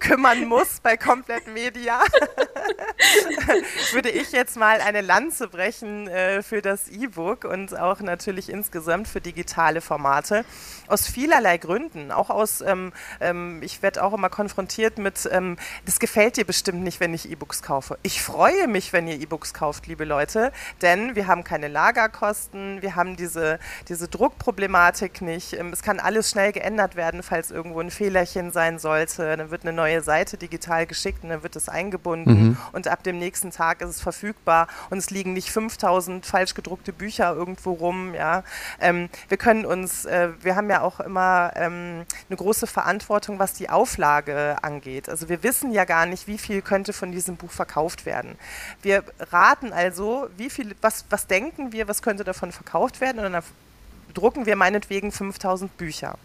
[0.00, 2.00] kümmern muss bei Komplett Media,
[3.92, 9.08] würde ich jetzt mal eine Lanze brechen äh, für das E-Book und auch natürlich insgesamt
[9.08, 10.44] für digitale Formate.
[10.88, 12.10] Aus vielerlei Gründen.
[12.10, 16.82] Auch aus, ähm, ähm, ich werde auch immer konfrontiert mit ähm, das gefällt dir bestimmt
[16.82, 17.98] nicht, wenn ich E-Books kaufe.
[18.02, 22.96] Ich freue mich, wenn ihr E-Books kauft, liebe Leute, denn wir haben keine Lagerkosten, wir
[22.96, 23.58] haben diese,
[23.88, 25.52] diese Druckproblematik nicht.
[25.54, 29.36] Ähm, es kann alles schnell geändert werden, falls irgendwo ein Fehlerchen sein sollte.
[29.36, 32.56] Dann wird eine neue Seite digital geschickt und dann wird es eingebunden mhm.
[32.72, 36.92] und ab dem nächsten Tag ist es verfügbar und es liegen nicht 5000 falsch gedruckte
[36.92, 38.14] Bücher irgendwo rum.
[38.14, 38.42] Ja.
[38.80, 43.52] Ähm, wir können uns, äh, wir haben ja auch immer ähm, eine große Verantwortung, was
[43.52, 45.08] die Auflage angeht.
[45.08, 48.36] Also wir wissen ja gar nicht, wie viel könnte von diesem Buch verkauft werden.
[48.82, 53.32] Wir raten also, wie viel, was, was denken wir, was könnte davon verkauft werden und
[53.32, 53.42] dann
[54.14, 56.16] drucken wir meinetwegen 5000 Bücher.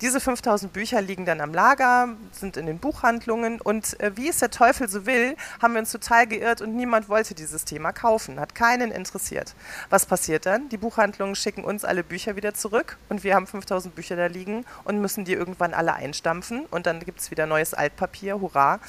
[0.00, 4.38] Diese 5000 Bücher liegen dann am Lager, sind in den Buchhandlungen und äh, wie es
[4.38, 8.40] der Teufel so will, haben wir uns total geirrt und niemand wollte dieses Thema kaufen,
[8.40, 9.54] hat keinen interessiert.
[9.90, 10.68] Was passiert dann?
[10.68, 14.64] Die Buchhandlungen schicken uns alle Bücher wieder zurück und wir haben 5000 Bücher da liegen
[14.84, 18.80] und müssen die irgendwann alle einstampfen und dann gibt es wieder neues Altpapier, hurra.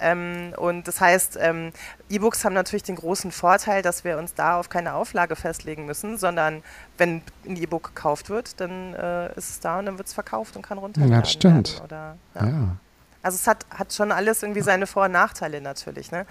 [0.00, 1.72] Ähm, und das heißt, ähm,
[2.08, 6.18] E-Books haben natürlich den großen Vorteil, dass wir uns da auf keine Auflage festlegen müssen,
[6.18, 6.62] sondern
[6.98, 10.56] wenn ein E-Book gekauft wird, dann äh, ist es da und dann wird es verkauft
[10.56, 11.74] und kann runtergeladen Ja, stimmt.
[11.74, 11.84] werden.
[11.84, 12.46] Oder, Ja.
[12.46, 12.76] ja.
[13.22, 16.10] Also es hat, hat schon alles irgendwie seine Vor- und Nachteile natürlich.
[16.12, 16.26] Ne?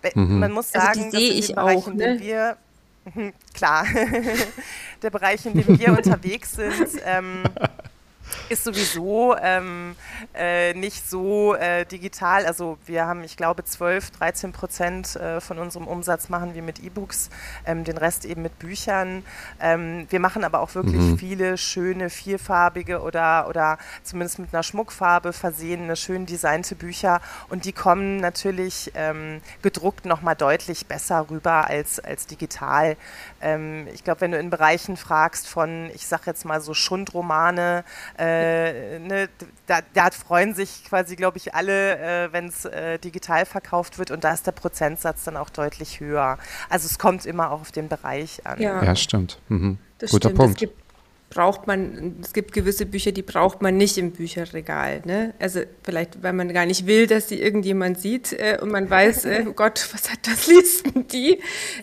[0.00, 2.14] Be- Man muss Also sagen, die dass sehe in ich dem Bereich, auch, in dem
[2.16, 2.20] ne?
[2.20, 2.56] wir
[3.14, 3.84] Mhm, klar,
[5.02, 7.44] der Bereich, in dem wir unterwegs sind, ähm,
[8.48, 9.96] ist sowieso ähm,
[10.34, 12.46] äh, nicht so äh, digital.
[12.46, 16.82] Also wir haben, ich glaube, 12, 13 Prozent äh, von unserem Umsatz machen wir mit
[16.82, 17.30] E-Books,
[17.66, 19.24] ähm, den Rest eben mit Büchern.
[19.60, 25.32] Ähm, wir machen aber auch wirklich viele schöne, vierfarbige oder, oder zumindest mit einer Schmuckfarbe
[25.32, 27.20] versehene, schön designte Bücher.
[27.48, 32.96] Und die kommen natürlich ähm, gedruckt nochmal deutlich besser rüber als, als digital.
[33.46, 37.84] Ähm, ich glaube, wenn du in Bereichen fragst von, ich sag jetzt mal so Schundromane,
[38.18, 39.28] äh, ne,
[39.66, 44.10] da, da freuen sich quasi, glaube ich, alle, äh, wenn es äh, digital verkauft wird
[44.10, 46.38] und da ist der Prozentsatz dann auch deutlich höher.
[46.68, 48.60] Also es kommt immer auch auf den Bereich an.
[48.60, 48.82] Ja.
[48.82, 49.38] Ja, stimmt.
[49.48, 49.78] Mhm.
[49.98, 50.38] Das Guter stimmt.
[50.38, 50.85] Punkt.
[51.28, 55.02] Braucht man, es gibt gewisse Bücher, die braucht man nicht im Bücherregal.
[55.04, 55.34] Ne?
[55.38, 59.24] Also vielleicht, weil man gar nicht will, dass die irgendjemand sieht äh, und man weiß,
[59.24, 61.40] äh, oh Gott, was hat das liest die?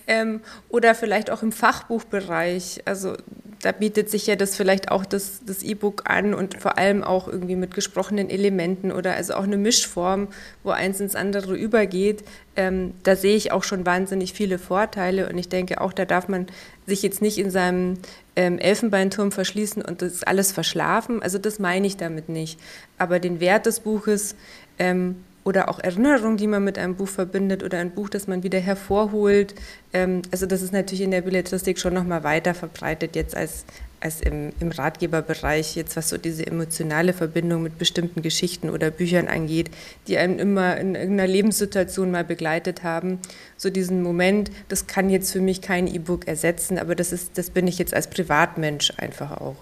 [0.08, 2.82] Ähm, oder vielleicht auch im Fachbuchbereich.
[2.86, 3.16] Also
[3.64, 7.28] da bietet sich ja das vielleicht auch das, das E-Book an und vor allem auch
[7.28, 10.28] irgendwie mit gesprochenen Elementen oder also auch eine Mischform,
[10.64, 12.24] wo eins ins andere übergeht.
[12.56, 16.28] Ähm, da sehe ich auch schon wahnsinnig viele Vorteile und ich denke auch, da darf
[16.28, 16.48] man
[16.86, 17.98] sich jetzt nicht in seinem
[18.36, 21.22] ähm, Elfenbeinturm verschließen und das alles verschlafen.
[21.22, 22.60] Also das meine ich damit nicht.
[22.98, 24.36] Aber den Wert des Buches
[24.80, 28.44] ähm, oder auch Erinnerungen, die man mit einem Buch verbindet oder ein Buch, das man
[28.44, 29.56] wieder hervorholt.
[29.91, 33.66] Ähm, also das ist natürlich in der Belletristik schon nochmal weiter verbreitet jetzt als,
[34.00, 39.28] als im, im Ratgeberbereich, jetzt was so diese emotionale Verbindung mit bestimmten Geschichten oder Büchern
[39.28, 39.70] angeht,
[40.08, 43.20] die einen immer in irgendeiner Lebenssituation mal begleitet haben.
[43.58, 47.50] So diesen Moment, das kann jetzt für mich kein E-Book ersetzen, aber das, ist, das
[47.50, 49.58] bin ich jetzt als Privatmensch einfach auch.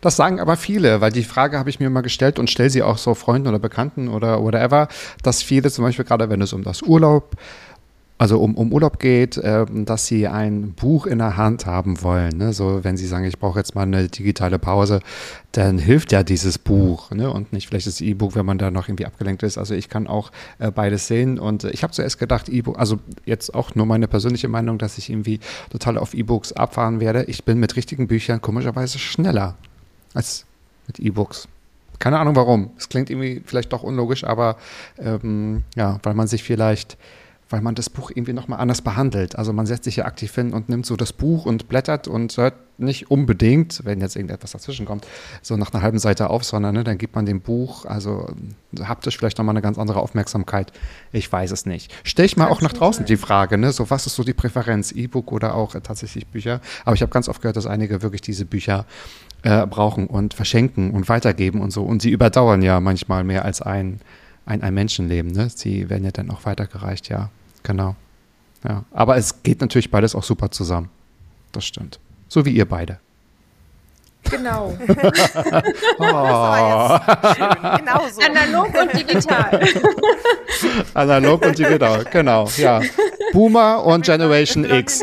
[0.00, 2.82] Das sagen aber viele, weil die Frage habe ich mir mal gestellt und stelle sie
[2.82, 4.88] auch so Freunden oder Bekannten oder whatever,
[5.22, 7.36] dass viele zum Beispiel gerade, wenn es um das Urlaub,
[8.20, 12.36] also um, um Urlaub geht, ähm, dass sie ein Buch in der Hand haben wollen.
[12.36, 12.52] Ne?
[12.52, 15.00] So, wenn sie sagen, ich brauche jetzt mal eine digitale Pause,
[15.52, 17.32] dann hilft ja dieses Buch ne?
[17.32, 19.56] und nicht vielleicht das E-Book, wenn man da noch irgendwie abgelenkt ist.
[19.56, 22.98] Also ich kann auch äh, beides sehen und äh, ich habe zuerst gedacht, E-Book, also
[23.24, 25.40] jetzt auch nur meine persönliche Meinung, dass ich irgendwie
[25.70, 27.24] total auf E-Books abfahren werde.
[27.24, 29.56] Ich bin mit richtigen Büchern komischerweise schneller
[30.12, 30.44] als
[30.88, 31.48] mit E-Books.
[31.98, 32.70] Keine Ahnung warum.
[32.76, 34.58] Es klingt irgendwie vielleicht doch unlogisch, aber
[34.98, 36.98] ähm, ja, weil man sich vielleicht,
[37.50, 39.36] weil man das Buch irgendwie nochmal anders behandelt.
[39.36, 42.36] Also man setzt sich ja aktiv hin und nimmt so das Buch und blättert und
[42.36, 45.06] hört nicht unbedingt, wenn jetzt irgendetwas dazwischen kommt,
[45.42, 48.28] so nach einer halben Seite auf, sondern ne, dann gibt man dem Buch, also
[48.80, 50.72] haptisch vielleicht nochmal eine ganz andere Aufmerksamkeit.
[51.12, 51.92] Ich weiß es nicht.
[52.04, 53.72] Stell ich mal auch nach draußen die Frage, ne?
[53.72, 56.60] So, was ist so die Präferenz, E-Book oder auch äh, tatsächlich Bücher?
[56.84, 58.86] Aber ich habe ganz oft gehört, dass einige wirklich diese Bücher
[59.42, 61.82] äh, brauchen und verschenken und weitergeben und so.
[61.82, 64.00] Und sie überdauern ja manchmal mehr als ein,
[64.46, 65.32] ein, ein Menschenleben.
[65.32, 65.50] Ne?
[65.50, 67.30] Sie werden ja dann auch weitergereicht, ja.
[67.62, 67.96] Genau.
[68.66, 68.84] Ja.
[68.92, 70.90] Aber es geht natürlich beides auch super zusammen.
[71.52, 71.98] Das stimmt.
[72.28, 72.98] So wie ihr beide.
[74.30, 74.76] Genau.
[74.86, 77.46] Das war jetzt schön.
[77.78, 78.20] Genau so.
[78.22, 79.60] Analog und digital.
[80.94, 82.48] Analog und digital, genau.
[82.56, 82.80] Ja.
[83.32, 85.02] Boomer und Generation X.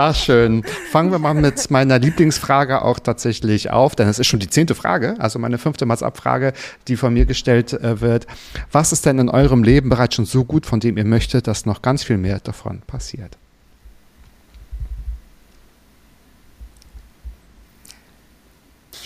[0.00, 0.62] Ach, schön.
[0.92, 4.76] Fangen wir mal mit meiner Lieblingsfrage auch tatsächlich auf, denn es ist schon die zehnte
[4.76, 6.52] Frage, also meine fünfte Mats-Abfrage,
[6.86, 8.28] die von mir gestellt äh, wird.
[8.70, 11.66] Was ist denn in eurem Leben bereits schon so gut, von dem ihr möchtet, dass
[11.66, 13.38] noch ganz viel mehr davon passiert?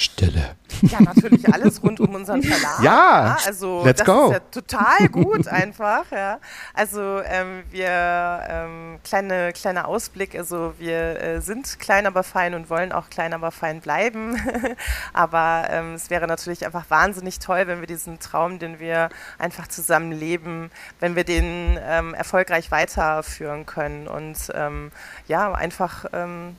[0.03, 0.57] Stille.
[0.83, 2.83] Ja, natürlich alles rund um unseren Verlag.
[2.83, 4.27] Ja, also let's das go.
[4.27, 6.11] ist ja total gut einfach.
[6.11, 6.41] Ja.
[6.75, 10.35] Also ähm, wir ähm, kleine kleiner Ausblick.
[10.37, 14.41] Also wir äh, sind klein aber fein und wollen auch klein aber fein bleiben.
[15.13, 19.69] aber ähm, es wäre natürlich einfach wahnsinnig toll, wenn wir diesen Traum, den wir einfach
[19.69, 24.91] zusammen leben, wenn wir den ähm, erfolgreich weiterführen können und ähm,
[25.29, 26.57] ja einfach ähm,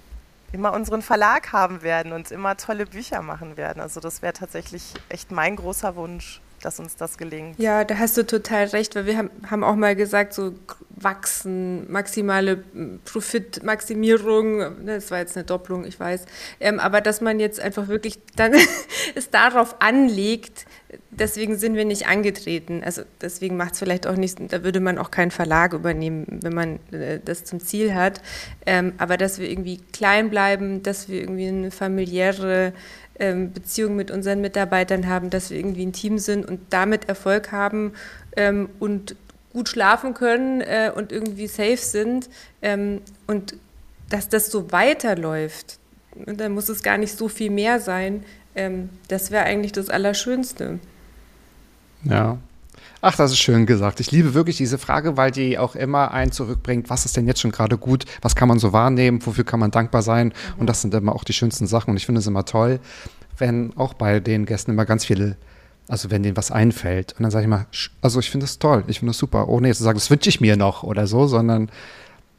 [0.53, 3.81] immer unseren Verlag haben werden und immer tolle Bücher machen werden.
[3.81, 7.59] Also das wäre tatsächlich echt mein großer Wunsch, dass uns das gelingt.
[7.59, 10.53] Ja, da hast du total recht, weil wir haben, haben auch mal gesagt, so
[11.03, 12.63] wachsen, maximale
[13.05, 16.25] Profitmaximierung, das war jetzt eine Doppelung, ich weiß,
[16.59, 18.53] ähm, aber dass man jetzt einfach wirklich dann
[19.15, 20.65] es darauf anlegt,
[21.11, 22.81] deswegen sind wir nicht angetreten.
[22.83, 26.53] Also deswegen macht es vielleicht auch nicht, da würde man auch keinen Verlag übernehmen, wenn
[26.53, 28.21] man äh, das zum Ziel hat.
[28.65, 32.73] Ähm, aber dass wir irgendwie klein bleiben, dass wir irgendwie eine familiäre
[33.19, 37.51] ähm, Beziehung mit unseren Mitarbeitern haben, dass wir irgendwie ein Team sind und damit Erfolg
[37.51, 37.93] haben
[38.35, 39.15] ähm, und
[39.53, 42.29] gut schlafen können äh, und irgendwie safe sind
[42.61, 43.55] ähm, und
[44.09, 45.79] dass das so weiterläuft.
[46.25, 48.23] Und dann muss es gar nicht so viel mehr sein.
[48.55, 50.79] Ähm, das wäre eigentlich das Allerschönste.
[52.03, 52.37] Ja.
[53.01, 53.99] Ach, das ist schön gesagt.
[53.99, 57.41] Ich liebe wirklich diese Frage, weil die auch immer einen zurückbringt, was ist denn jetzt
[57.41, 60.27] schon gerade gut, was kann man so wahrnehmen, wofür kann man dankbar sein.
[60.27, 60.61] Mhm.
[60.61, 61.91] Und das sind immer auch die schönsten Sachen.
[61.91, 62.79] Und ich finde es immer toll,
[63.37, 65.35] wenn auch bei den Gästen immer ganz viele
[65.87, 67.13] also wenn denen was einfällt.
[67.13, 67.65] Und dann sage ich mal,
[68.01, 70.29] also ich finde das toll, ich finde das super, ohne jetzt zu sagen, das wünsche
[70.29, 71.69] ich mir noch oder so, sondern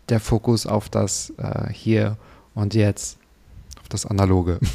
[0.09, 2.17] der Fokus auf das äh, Hier
[2.55, 3.19] und Jetzt,
[3.81, 4.61] auf das Analoge.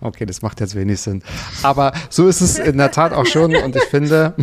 [0.00, 1.22] Okay, das macht jetzt wenig Sinn.
[1.62, 4.34] Aber so ist es in der Tat auch schon und ich finde,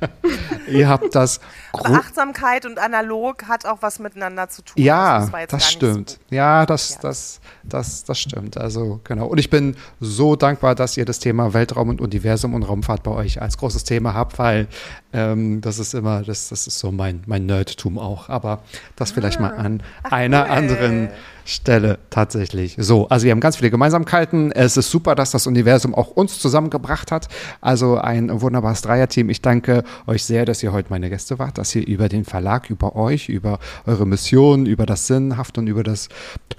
[0.68, 1.40] ihr habt das.
[1.72, 4.82] Aber Achtsamkeit und analog hat auch was miteinander zu tun.
[4.82, 6.10] Ja, das, das stimmt.
[6.10, 6.18] So.
[6.34, 6.98] Ja, das, ja.
[7.02, 8.56] Das, das, das stimmt.
[8.56, 9.26] Also, genau.
[9.26, 13.10] Und ich bin so dankbar, dass ihr das Thema Weltraum und Universum und Raumfahrt bei
[13.10, 14.68] euch als großes Thema habt, weil
[15.12, 18.28] ähm, das ist immer, das, das ist so mein, mein Nerdtum auch.
[18.28, 18.60] Aber
[18.96, 19.42] das vielleicht ah.
[19.42, 20.50] mal an Ach, einer cool.
[20.50, 21.08] anderen
[21.46, 22.76] Stelle tatsächlich.
[22.78, 24.52] So, also wir haben ganz viele Gemeinsamkeiten.
[24.52, 27.28] Es ist super, dass das Universum auch uns zusammengebracht hat.
[27.60, 29.30] Also ein wunderbares Dreierteam.
[29.30, 32.68] Ich danke euch sehr, dass ihr heute meine Gäste wart, dass ihr über den Verlag,
[32.68, 36.08] über euch, über eure Mission, über das Sinnhaft und über das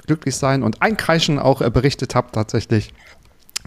[0.05, 2.93] Glücklichsein und Einkreischen auch äh, berichtet habt tatsächlich.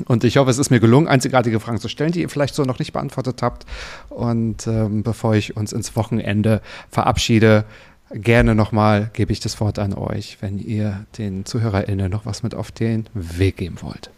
[0.07, 2.65] Und ich hoffe, es ist mir gelungen, einzigartige Fragen zu stellen, die ihr vielleicht so
[2.65, 3.67] noch nicht beantwortet habt.
[4.09, 7.65] Und ähm, bevor ich uns ins Wochenende verabschiede,
[8.11, 12.55] gerne nochmal gebe ich das Wort an euch, wenn ihr den ZuhörerInnen noch was mit
[12.55, 14.11] auf den Weg geben wollt.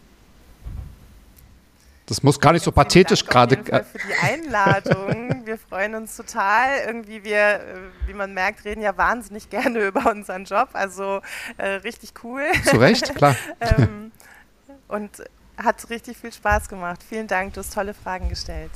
[2.05, 3.55] Das muss gar nicht so pathetisch gerade.
[3.57, 5.45] Dank für die Einladung.
[5.45, 6.79] Wir freuen uns total.
[6.85, 7.61] Irgendwie wir, äh,
[8.07, 10.69] wie man merkt, reden ja wahnsinnig gerne über unseren Job.
[10.73, 11.21] Also
[11.57, 12.43] äh, richtig cool.
[12.65, 13.35] Zu Recht, klar.
[13.61, 14.11] ähm,
[14.89, 15.23] und
[15.57, 17.01] hat richtig viel Spaß gemacht.
[17.07, 17.53] Vielen Dank.
[17.53, 18.71] Du hast tolle Fragen gestellt.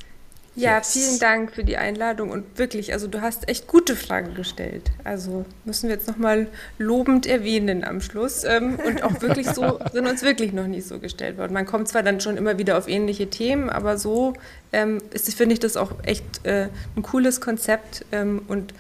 [0.58, 0.94] Ja, yes.
[0.94, 4.90] vielen Dank für die Einladung und wirklich, also du hast echt gute Fragen gestellt.
[5.04, 6.48] Also müssen wir jetzt nochmal
[6.80, 8.44] lobend erwähnen am Schluss.
[8.44, 11.54] Ähm, und auch wirklich so sind uns wirklich noch nicht so gestellt worden.
[11.54, 14.34] Man kommt zwar dann schon immer wieder auf ähnliche Themen, aber so
[14.74, 18.74] ähm, ist, finde ich das auch echt äh, ein cooles Konzept ähm, und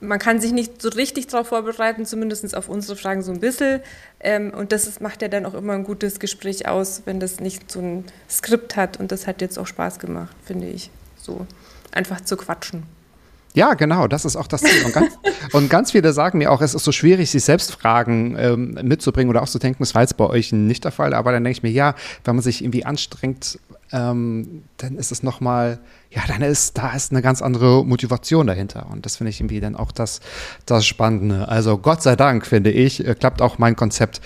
[0.00, 3.82] man kann sich nicht so richtig darauf vorbereiten, zumindest auf unsere Fragen so ein bisschen.
[4.52, 7.78] Und das macht ja dann auch immer ein gutes Gespräch aus, wenn das nicht so
[7.78, 8.98] ein Skript hat.
[8.98, 10.90] Und das hat jetzt auch Spaß gemacht, finde ich
[11.22, 11.46] so
[11.92, 12.84] einfach zu quatschen.
[13.54, 14.84] Ja, genau, das ist auch das Ziel.
[14.84, 15.18] Und ganz,
[15.52, 19.28] und ganz, viele sagen mir auch, es ist so schwierig, sich selbst Fragen ähm, mitzubringen
[19.30, 19.82] oder auszudenken.
[19.82, 21.94] Das war jetzt bei euch nicht der Fall, aber dann denke ich mir, ja,
[22.24, 23.58] wenn man sich irgendwie anstrengt,
[23.92, 28.86] ähm, dann ist es nochmal, ja, dann ist, da ist eine ganz andere Motivation dahinter.
[28.90, 30.20] Und das finde ich irgendwie dann auch das,
[30.64, 31.46] das Spannende.
[31.48, 34.22] Also Gott sei Dank, finde ich, äh, klappt auch mein Konzept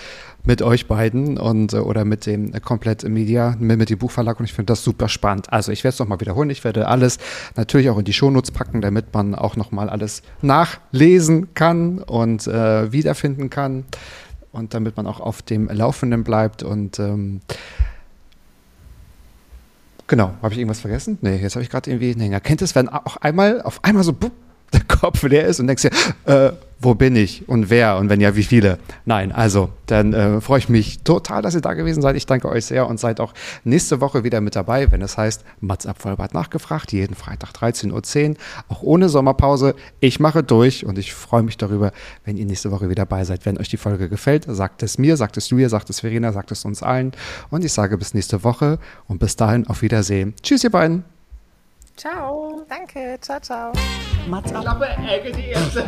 [0.47, 4.45] mit euch beiden und äh, oder mit dem äh, komplett Media, mit dem Buchverlag und
[4.45, 5.51] ich finde das super spannend.
[5.51, 6.49] Also ich werde es nochmal wiederholen.
[6.49, 7.19] Ich werde alles
[7.57, 12.91] natürlich auch in die Shownotes packen, damit man auch nochmal alles nachlesen kann und äh,
[12.93, 13.83] wiederfinden kann
[14.53, 17.41] und damit man auch auf dem Laufenden bleibt und ähm,
[20.09, 21.17] Genau, habe ich irgendwas vergessen?
[21.19, 22.39] Nee, jetzt habe ich gerade irgendwie einen Hänger.
[22.39, 24.13] Kennt es, wenn auch einmal auf einmal so
[24.73, 25.91] der Kopf leer ist und denkst dir,
[26.25, 28.77] äh, wo bin ich und wer und wenn ja, wie viele?
[29.05, 32.15] Nein, also, dann äh, freue ich mich total, dass ihr da gewesen seid.
[32.15, 35.43] Ich danke euch sehr und seid auch nächste Woche wieder mit dabei, wenn es heißt
[35.59, 38.35] Mats ab Vollbart nachgefragt, jeden Freitag 13.10 Uhr,
[38.67, 39.75] auch ohne Sommerpause.
[39.99, 41.91] Ich mache durch und ich freue mich darüber,
[42.25, 43.45] wenn ihr nächste Woche wieder dabei seid.
[43.45, 46.51] Wenn euch die Folge gefällt, sagt es mir, sagt es Julia, sagt es Verena, sagt
[46.51, 47.11] es uns allen
[47.49, 50.33] und ich sage bis nächste Woche und bis dahin auf Wiedersehen.
[50.41, 51.16] Tschüss, ihr beiden.
[51.97, 52.63] Ciao.
[52.69, 53.17] Danke.
[53.19, 53.73] Ciao, ciao.
[54.27, 54.61] Mats ab.
[54.61, 55.83] Klappe, Ecke, die erste.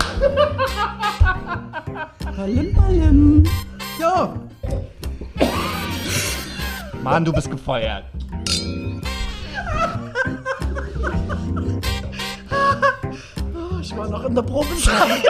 [2.36, 3.44] Hallim, hallim.
[4.00, 4.34] So.
[7.04, 8.06] Mann, du bist gefeuert.
[13.82, 15.24] ich war noch in der Probezeit.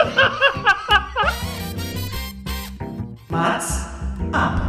[3.28, 3.86] Mats
[4.32, 4.62] ab.